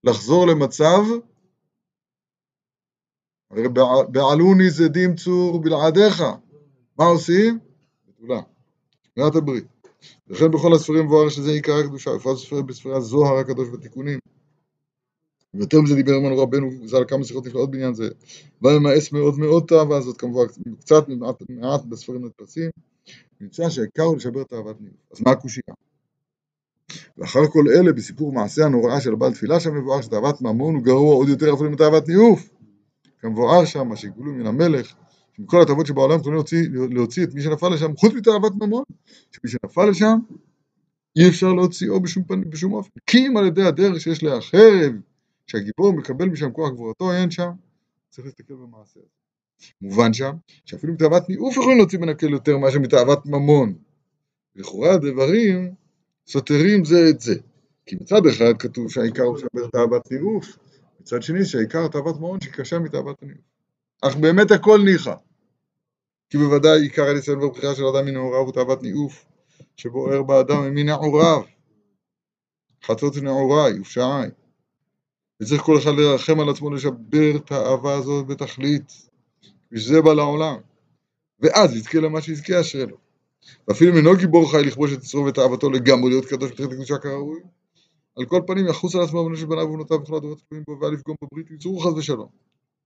[0.07, 1.01] לחזור למצב,
[3.51, 6.21] הרי בע- בעלוני זדים צור בלעדיך,
[6.99, 7.59] מה עושים?
[8.07, 8.41] בתולה.
[9.15, 9.65] שמירת הברית.
[10.27, 14.19] וכן בכל הספרים מבואר שזה עיקר הקדושה, בפרט בספרי- הזוהר הקדוש בתיקונים.
[15.53, 18.09] ויותר מזה דיבר עמנו רבנו ז"ל כמה שיחות נפלאות בעניין זה.
[18.61, 20.45] וימאס מאוד מאוד תאווה זאת כמובן
[20.79, 22.69] קצת מעט, מעט בספרים נדפסים.
[23.41, 24.95] נמצא שהעיקר הוא לשבר תאוות ניאוף.
[25.11, 25.75] אז מה הקושייה?
[27.17, 31.15] ואחר כל אלה בסיפור מעשה הנוראה של הבעל תפילה שם מבואר שתאוות ממון הוא גרוע
[31.15, 32.49] עוד יותר אפילו מתאוות ניאוף.
[33.19, 34.95] כמבואר שם, מה שגלו מן המלך,
[35.33, 38.83] שמכל התאוות שבעולם יכולים להוציא, להוציא את מי שנפל לשם, חוץ מתאוות ממון,
[39.31, 40.17] שמי שנפל לשם,
[41.15, 42.89] אי אפשר להוציאו בשום, פנים, בשום אופן.
[43.05, 44.93] כי אם על ידי הדרך שיש לה חרב,
[45.47, 47.49] שהגיבור מקבל משם כוח גבורתו, אין שם,
[48.09, 49.09] צריך להסתכל במעשה הזה.
[49.81, 50.31] מובן שם,
[50.65, 53.73] שאפילו מתאוות ניאוף יכולים להוציא מן הכלא יותר מאשר מתאוות ממון.
[54.55, 55.73] לכאורה הדברים
[56.27, 57.35] סותרים זה את זה.
[57.85, 60.57] כי מצד אחד כתוב שהעיקר הוא לשבר תאוות ניאוף,
[61.01, 63.41] מצד שני שהעיקר תאוות ממון שהיא קשה מתאוות הניאוף.
[64.01, 65.13] אך באמת הכל ניחא.
[66.29, 69.25] כי בוודאי עיקר הניסיון והבחירה של אדם מנעוריו הוא תאוות ניאוף,
[69.77, 71.41] שבוער באדם מנעוריו.
[72.83, 74.29] חטאות נעוריי ופשעיי.
[75.41, 78.93] וצריך כל אחד לרחם על עצמו לשבר את האהבה הזאת בתכלית.
[79.71, 80.57] ושזה בא לעולם.
[81.39, 82.93] ואז יזכה למה שיזכה אשרי.
[83.67, 86.97] ואפילו אם אינו גיבור חי לכבוש את יצרו ואת אהבתו לגמרי להיות קדוש בתחילת הקדושה
[86.97, 87.39] כראוי,
[88.17, 90.93] על כל פנים יחוס על עצמו בנו של בניו ובנותיו וכל הדורות תלויים בו ואל
[90.93, 92.29] יפגום בברית יצרו חס ושלום.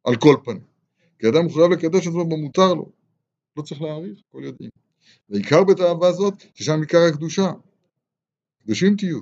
[0.04, 0.62] על כל פנים.
[1.20, 2.92] כי אדם מחויב לקדש עצמו במותר לו.
[3.58, 4.70] לא צריך להעריך, הכל יודעים.
[5.30, 7.52] ועיקר בית האהבה הזאת, ששם עיקר הקדושה.
[8.64, 9.20] קדושים תהיו.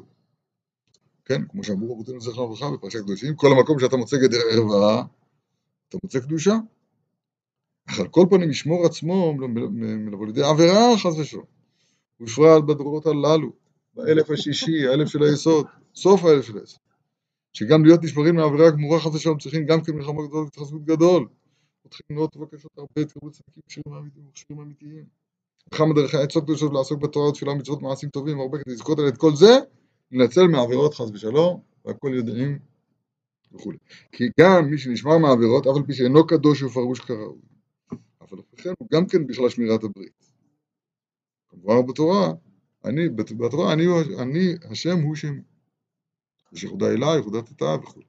[1.25, 5.03] כן, כמו שאמרו רבותינו זכרם לברכה בפרשת קדושים, כל המקום שאתה מוצא גדר ערווה,
[5.89, 6.55] אתה מוצא קדושה.
[7.89, 9.33] אך על כל פנים ישמור עצמו
[9.71, 11.45] מלבוא לידי עבירה חס ושלום.
[12.19, 13.51] בפרט בדורות הללו,
[13.93, 15.65] באלף השישי, האלף של היסוד,
[15.95, 16.79] סוף האלף של היסוד.
[17.53, 21.27] שגם להיות נשמרים מהעבירה הגמורה חס ושלום צריכים גם כן מלחמה גדולה והתחזקות גדול.
[21.89, 25.05] צריכים לראות ובקשות הרבה, תקבלו צדיקים כשירים אמיתיים ומכשירים אמיתיים.
[25.67, 29.17] וכמה דרכי העצות קדושות לעסוק בתורה ותפילה ומצוות מעשים טובים והרבה כדי לזכות על את
[29.17, 29.57] כל זה,
[30.11, 32.59] לנצל מעבירות חס ושלום, והכל יודעים
[33.53, 33.77] וכולי.
[34.11, 37.39] כי גם מי שנשמר מעבירות, אף על פי שאינו קדוש ופרוש כראוי.
[38.29, 40.31] פי כן הוא גם כן בכלל שמירת הברית.
[41.49, 42.33] כמובן בתורה,
[42.85, 43.83] אני, בת- בתורה, אני,
[44.21, 45.39] אני, השם הוא שם.
[46.53, 48.01] יש יחודה אלה, יחודת התאה וכו'.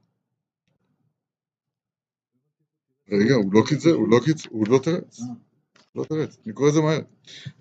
[3.08, 5.20] רגע, הוא לא קיצר, הוא לא קיצר, הוא לא תרץ.
[5.94, 7.00] לא תרץ, אני קורא את זה מהר.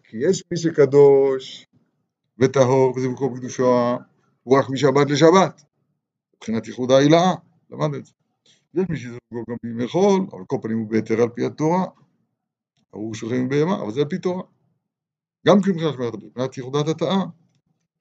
[0.03, 1.68] כי יש מי שקדוש
[2.38, 3.97] וטהור וזה מקום קדושו,
[4.43, 5.62] הוא רק משבת לשבת.
[6.36, 7.34] מבחינת ייחוד העילאה,
[7.70, 8.12] למד את זה.
[8.74, 11.86] יש מי שזה מקום גם בימי חול, אבל כל פנים הוא בהיתר על פי התורה.
[12.93, 14.43] ההוא שולחים בהמה, אבל זה על פי תורה.
[15.47, 17.23] גם כן מבחינת שמירת הברית, מבחינת ייחודת התאה.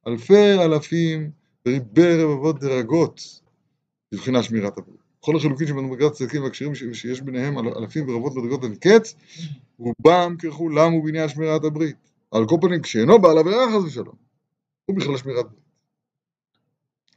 [0.07, 1.31] אלפי אלפים
[1.67, 3.41] וריבי רבבות דרגות
[4.15, 4.99] מבחינת שמירת הברית.
[5.21, 9.15] כל החילוקים שבמדרגת הצדיקים והכשירים ש- שיש ביניהם אל- אלפים ורבות מדרגות עד קץ,
[9.79, 11.97] רובם ככולם הוא בעניין שמירת הברית.
[12.31, 14.15] על כל פנים, כשאינו בעל עבירה חס ושלום,
[14.85, 15.69] הוא בכלל שמירת ברית.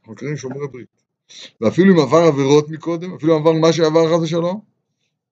[0.00, 1.02] אנחנו קוראים שומר הברית.
[1.60, 4.60] ואפילו אם עבר עבירות מקודם, אפילו אם עבר מה שעבר חס ושלום,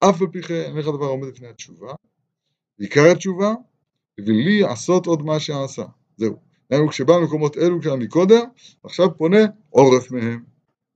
[0.00, 1.94] אף על פי כן אין לך דבר עומד לפני התשובה,
[2.80, 3.54] עיקר התשובה,
[4.20, 5.84] ולי עשות עוד מה שעשה.
[6.16, 6.36] זהו.
[6.70, 8.44] דהיינו, כשבא למקומות אלו שהיה מקודם,
[8.84, 9.38] עכשיו פונה
[9.70, 10.42] עורף מהם,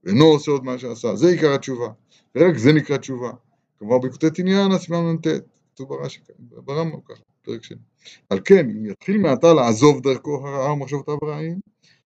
[0.03, 1.15] ואינו עושה עוד מה שעשה.
[1.15, 1.87] זה עיקר התשובה.
[2.35, 3.31] ורק זה נקרא תשובה.
[3.79, 5.27] כלומר, בקוטי תניאן, הסימן מ"ט,
[5.73, 7.77] כתוב ברש"י, ברמב"ם ככה, פרק שני.
[8.29, 11.59] על כן, אם יתחיל מעתה לעזוב דרכו הרעה ומחשבותיו הרעים,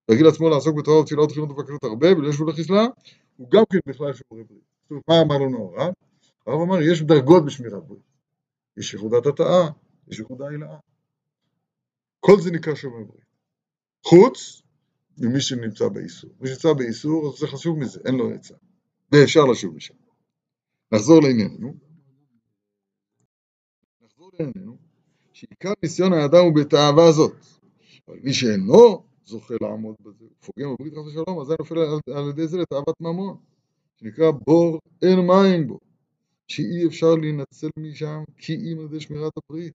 [0.09, 2.85] ויגיד לעצמו לעסוק בתורה ותפילה ותחילות ובקשות הרבה, ולא ישבו לחיסלה,
[3.37, 4.43] הוא גם כן בכלל שומרי
[4.91, 5.93] אומרת, מה אמר לנו הרב?
[6.47, 8.08] הרב אמר, יש דרגות בשמירת ברית.
[8.77, 9.69] יש יחודת התאה,
[10.07, 10.77] יש יחודה הילאה.
[12.19, 13.25] כל זה נקרא שומר ברית.
[14.05, 14.61] חוץ
[15.17, 16.29] ממי שנמצא באיסור.
[16.41, 18.55] מי שנמצא באיסור, אז צריך לשוב מזה, אין לו עצה.
[19.11, 19.93] ואפשר לשוב משם.
[20.91, 21.73] נחזור לענייננו.
[24.01, 24.77] נחזור לענייננו,
[25.33, 27.33] שעיקר ניסיון האדם הוא בתאווה הזאת.
[28.07, 31.79] אבל מי שאינו זוכה לעמוד בזה, פוגם בברית חס ושלום, אז היה נופל
[32.11, 33.37] על ידי זה לתאוות ממון,
[33.95, 35.79] שנקרא בור אין מים בו,
[36.49, 39.73] שאי אפשר להינצל משם כי אם על ידי שמירת הברית.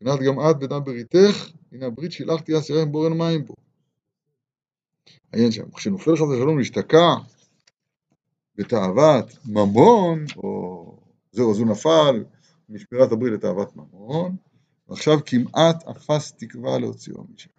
[0.00, 3.54] מבחינת גם את בדם בריתך, הנה הברית שילחתי אסירם בור אין מים בו.
[5.32, 7.14] עיין שם, כשנופל חס ושלום להשתקע
[8.56, 10.98] בתאוות ממון, או
[11.32, 12.24] זהו, אז הוא נפל
[12.68, 14.36] משמירת הברית לתאוות ממון,
[14.88, 17.50] ועכשיו כמעט אפס תקווה להוציאו משם.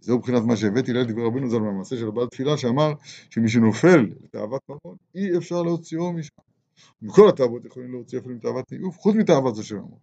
[0.00, 2.92] זהו מבחינת מה שהבאתי ליד דברי רבינו ז"ל מהמעשה של הבעל תפילה, שאמר
[3.30, 6.53] שמי שנופל לתאוות ממון, אי אפשר להוציאו משם.
[7.02, 9.98] מכל התאוות יכולים להוציא אפילו מתאוות ניאוף, חוץ מתאוות זו של ממון.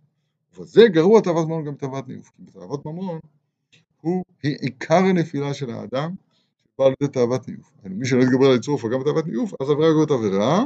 [0.59, 3.19] וזה גרוע תאוות ממון גם תאוות ניאוף, כי בתאוות ממון
[4.01, 6.15] הוא עיקר הנפילה של האדם,
[6.57, 7.72] שבא על ידי תאוות ניאוף.
[7.84, 10.65] מי שלא יתגבר על יצור גם בתאוות ניאוף, אז עבירה גורמת עבירה,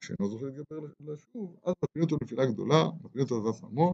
[0.00, 3.92] כשאינו זוכה להתגבר לשוב, אז מפילים אותו נפילה גדולה, מפילים אותו תאוות ממון,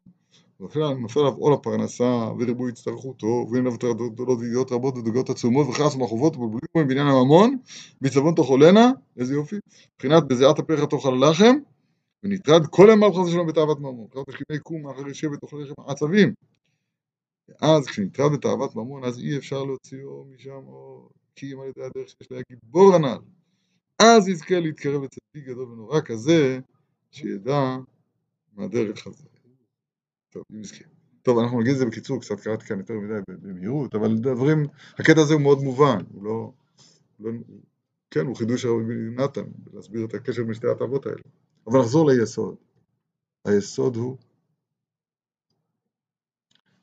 [0.60, 5.94] ואפילו נופל עליו עול הפרנסה וריבוי הצטרכותו, ואין עליו גדולות וידיעות רבות ודוגיות עצומות וכעס
[5.94, 7.56] ומחובות ובלבולים בהם בעניין הממון,
[8.02, 9.56] מצוון תאכולנה, איזה יופי,
[9.94, 11.56] מבחינת בזיעת אפיך תאכל לחם,
[12.22, 16.34] ונטרד כל ימיו חס ושלום בתאוות ממון, מבחינת משכימי קום מאחר ישבת תאכל לחם עצבים.
[17.48, 22.08] ואז כשנטרד בתאוות ממון, אז אי אפשר להוציאו משם, או כי אם על ידי הדרך
[22.08, 23.18] שיש לה גיבור הנ"ל.
[23.98, 26.58] אז יזכה להתקרב לצדיק גדול ונורא כזה,
[27.10, 27.76] שידע
[28.52, 29.24] מהדרך הזה.
[30.30, 30.86] טוב, נזכיר.
[31.22, 34.66] טוב, אנחנו נגיד את זה בקיצור, קצת קראתי כאן יותר מדי במהירות, אבל הדברים,
[34.98, 36.52] הקטע הזה הוא מאוד מובן, הוא לא,
[37.20, 37.30] לא
[38.10, 41.22] כן, הוא חידוש הרבי נתן, להסביר את הקשר בין שתי ההטבות האלה.
[41.66, 42.56] אבל נחזור ליסוד.
[43.44, 44.16] היסוד הוא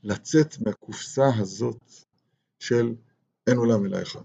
[0.03, 1.82] לצאת מהקופסה הזאת
[2.59, 2.95] של
[3.47, 4.24] אין עולם אלא אחד.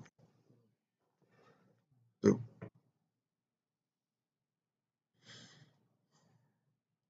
[2.23, 2.39] זהו.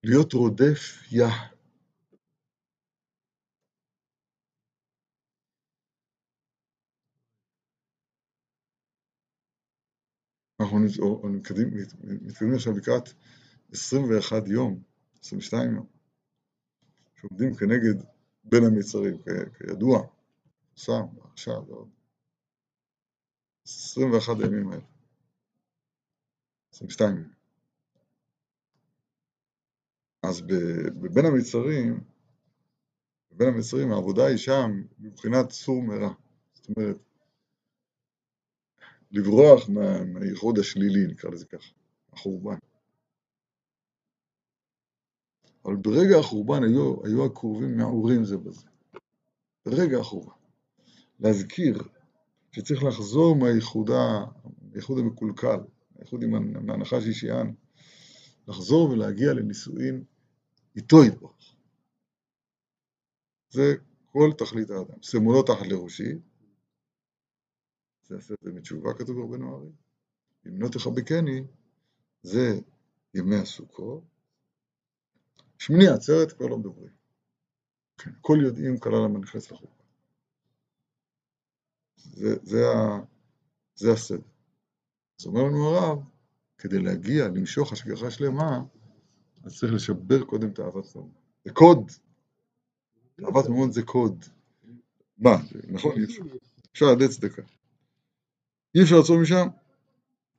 [0.08, 1.28] להיות רודף יה.
[10.60, 10.78] אנחנו
[11.24, 13.08] מתקדמים עכשיו לקראת
[13.72, 14.82] 21 יום,
[15.20, 15.86] 22 יום,
[17.20, 18.04] שעומדים כנגד
[18.44, 19.16] בין המצרים,
[19.58, 19.98] כידוע,
[20.76, 21.02] שם,
[21.32, 21.88] עכשיו, ועוד.
[23.66, 24.82] 21 הימים האלה,
[26.72, 27.35] 22 ימים.
[30.28, 30.42] אז
[31.00, 32.00] בבין המצרים,
[33.32, 36.12] בבין המצרים העבודה היא שם מבחינת סור מרע.
[36.54, 36.96] זאת אומרת,
[39.10, 41.72] לברוח מה, מהייחוד השלילי, נקרא לזה ככה,
[42.12, 42.56] החורבן.
[45.64, 48.66] אבל ברגע החורבן היו, היו הקרובים מעורים זה בזה.
[49.66, 50.32] ברגע החורבן.
[51.20, 51.82] להזכיר
[52.52, 55.60] שצריך לחזור מהייחוד המקולקל,
[55.98, 57.52] הייחוד עם הנחש אישיאן,
[58.48, 60.04] לחזור ולהגיע לנישואין
[60.76, 61.54] איתו יתברך.
[63.48, 63.74] זה
[64.06, 65.02] כל תכלית האדם.
[65.02, 66.12] שמאלו תחת לראשי,
[68.02, 69.72] זה יעשה את זה מתשובה, כתוב הרבה נוערים.
[70.46, 71.44] אם לא תחבקני,
[72.22, 72.60] זה
[73.14, 74.04] ימי הסוכות.
[75.58, 76.92] שמיני עצרת כבר לא מדברים.
[77.98, 79.84] כן, כל יודעים כלל המנכס לחוקה.
[81.96, 83.00] זה, זה, ה,
[83.74, 84.28] זה הסדר.
[85.20, 85.98] אז אומר לנו הרב,
[86.58, 88.58] כדי להגיע, למשוך השגחה שלמה,
[89.46, 91.12] אז צריך לשבר קודם את אהבת ממון.
[91.44, 91.90] זה קוד.
[93.24, 94.24] אהבת ממון זה קוד.
[95.18, 95.36] מה,
[95.68, 95.92] נכון?
[96.72, 97.42] אפשר לתת צדקה.
[98.74, 99.46] אי אפשר לעצור משם,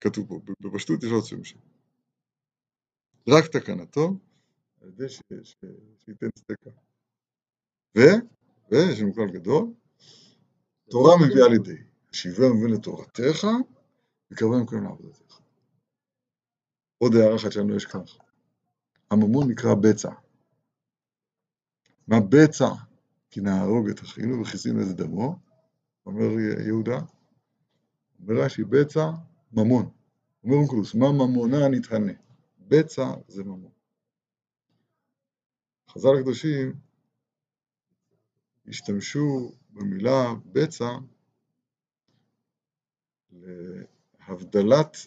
[0.01, 1.59] כתוב פה, בפשטות אי אפשר לעצור משם.
[3.29, 4.17] רק תקנתו,
[4.81, 5.09] על ידי
[6.05, 6.69] שייתן צדקה.
[7.97, 8.01] ו,
[8.71, 9.73] ויש לנו כלל גדול,
[10.89, 13.47] תורה מביאה לידי, שיבה מביא לתורתך,
[14.31, 15.39] וקרבה מכולם לעבודתך.
[16.97, 18.17] עוד הערה אחת שלנו יש כך,
[19.11, 20.11] הממון נקרא בצע.
[22.07, 22.69] מה בצע?
[23.29, 25.39] כי נהרוג את אחינו וכיסינו את דמו,
[26.05, 26.99] אומר יהודה,
[28.19, 29.11] אומר רש"י, בצע,
[29.53, 29.89] ממון.
[30.43, 32.13] אומר אונקלוס, מה ממונה נתהנה?
[32.59, 33.71] בצע זה ממון.
[35.89, 36.73] חז"ל הקדושים
[38.67, 40.89] השתמשו במילה בצע
[43.31, 44.97] להבדלת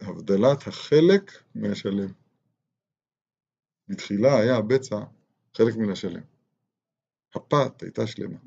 [0.00, 2.12] הבדלת החלק מהשלם.
[3.88, 4.96] בתחילה היה הבצע
[5.54, 6.22] חלק מן השלם.
[7.34, 8.38] הפת הייתה שלמה.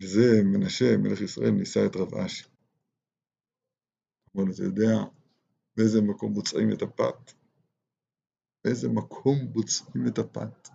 [0.00, 2.44] וזה מנשה, מלך ישראל, נישא את רב אשי.
[4.34, 5.10] אבל אתה יודע
[5.76, 7.32] באיזה מקום בוצעים את הפת?
[8.64, 10.68] באיזה מקום בוצעים את הפת?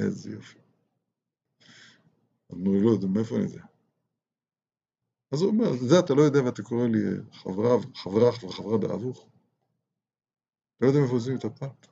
[0.00, 0.58] איזה יופי.
[2.52, 3.64] אמרו לו, מאיפה אני יודע?
[5.32, 6.98] אז הוא אומר, זה אתה לא יודע ואתה קורא לי
[7.32, 9.28] חבריו, חברך וחברה באבוך?
[10.76, 11.86] אתה לא יודע מאיפה עושים את הפת.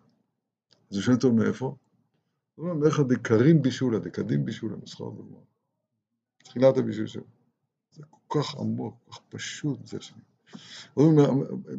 [0.91, 1.77] אז הוא שואל אותו מאיפה?
[2.51, 5.41] זאת אומרת, מאיך הדקרים בישולה, דקדים בישולה, מסחר בגמרא.
[6.45, 7.25] תחילת הבישול שלו.
[7.91, 10.23] זה כל כך עמוק, כל כך פשוט, זה שאני...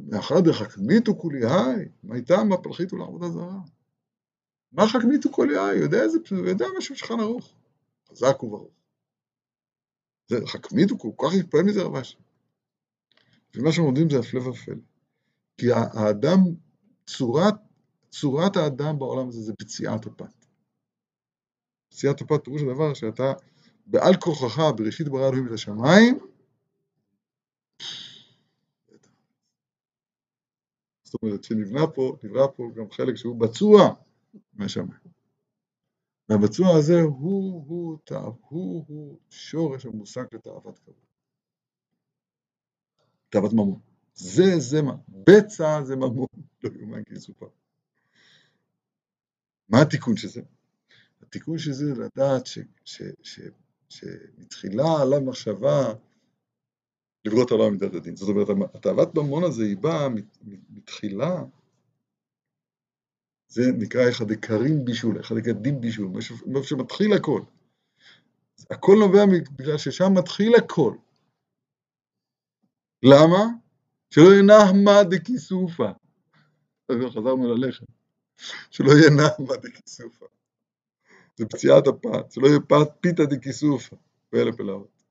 [0.10, 3.60] מאחר דחכמיתו כולי היי, מה איתם מה פלחיתו לעבודה זרה?
[4.72, 5.78] מה חכמיתו כולי היי?
[5.78, 7.54] יודע איזה, הוא יודע משהו שולחן ערוך.
[8.10, 8.77] חזק וברוך.
[10.28, 12.18] זה חכמיתו, הוא כל כך התפעל מזה רבש.
[13.56, 14.76] ומה שהם לומדים זה הפלא ופלא.
[15.58, 16.40] כי האדם,
[17.08, 17.54] צורת,
[18.10, 20.46] צורת האדם בעולם הזה זה פציעת הפת.
[21.90, 23.34] פציעת הפת פירוש הדבר שאתה
[23.86, 26.20] בעל כורחך בראשית ברא אלוהים את השמיים,
[31.04, 33.96] זאת אומרת שנבנה פה, נברא פה גם חלק שהוא בצוע
[34.54, 35.17] מהשמיים.
[36.30, 40.96] והבצוע הזה הוא, הוא, תאו, הוא, הוא שורש המושג לתאוות כבוד.
[43.30, 43.80] תאוות ממון.
[44.14, 46.28] זה, זה מה, בצע זה ממון,
[46.64, 47.48] לא יאומן כי יסופר.
[49.70, 50.42] מה התיקון של זה?
[51.22, 52.44] התיקון של זה לדעת
[53.80, 55.94] שמתחילה עליו מחשבה
[57.26, 58.16] לברוא את העולם מידת הדין.
[58.16, 60.08] זאת אומרת, התאוות ממון הזה היא באה
[60.70, 61.44] מתחילה,
[63.48, 67.42] זה נקרא אחד עיקרים בישול, אחד עיקדים בישול, משהו שמתחיל הכל.
[68.70, 69.26] הכל נובע
[69.58, 70.96] בגלל ששם מתחיל הכל.
[73.04, 73.44] למה?
[74.10, 75.92] שלא ינהמה דכיסופה.
[76.92, 77.86] חזרנו ללחם.
[78.72, 80.26] שלא יהיה נהמה דכיסופה.
[81.36, 83.96] זה פציעת הפת, שלא יהיה פת פיתא דכיסופה.
[84.34, 85.04] ואלה פלאות.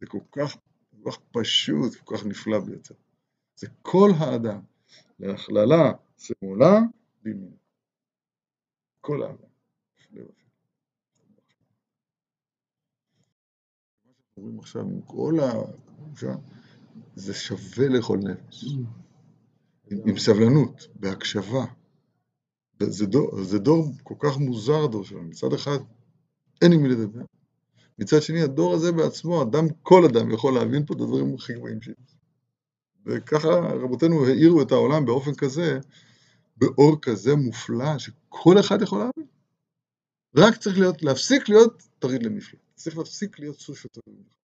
[0.00, 0.56] זה כל כך,
[0.90, 2.94] כל כך פשוט, כל כך נפלא ביותר.
[3.56, 4.60] זה כל האדם,
[5.18, 6.80] להכללה שמאלה
[7.22, 7.56] בימינה.
[9.00, 9.54] כל האדם.
[14.36, 15.52] אומרים עכשיו, עם כל ה...
[17.14, 18.64] זה שווה לכל נפש.
[19.90, 21.64] עם סבלנות, בהקשבה.
[22.82, 25.22] זה דור, זה דור כל כך מוזר, הדור שלנו.
[25.22, 25.78] מצד אחד,
[26.62, 27.24] אין עם מי לדבר.
[27.98, 31.82] מצד שני, הדור הזה בעצמו, אדם, כל אדם יכול להבין פה את הדברים הכי גבוהים
[31.82, 32.13] שיש.
[33.06, 35.78] וככה רבותינו האירו את העולם באופן כזה,
[36.56, 39.26] באור כזה מופלא, שכל אחד יכול להבין.
[40.36, 42.56] רק צריך להיות, להפסיק להיות תריד למשל.
[42.74, 44.43] צריך להפסיק להיות סוס ממך.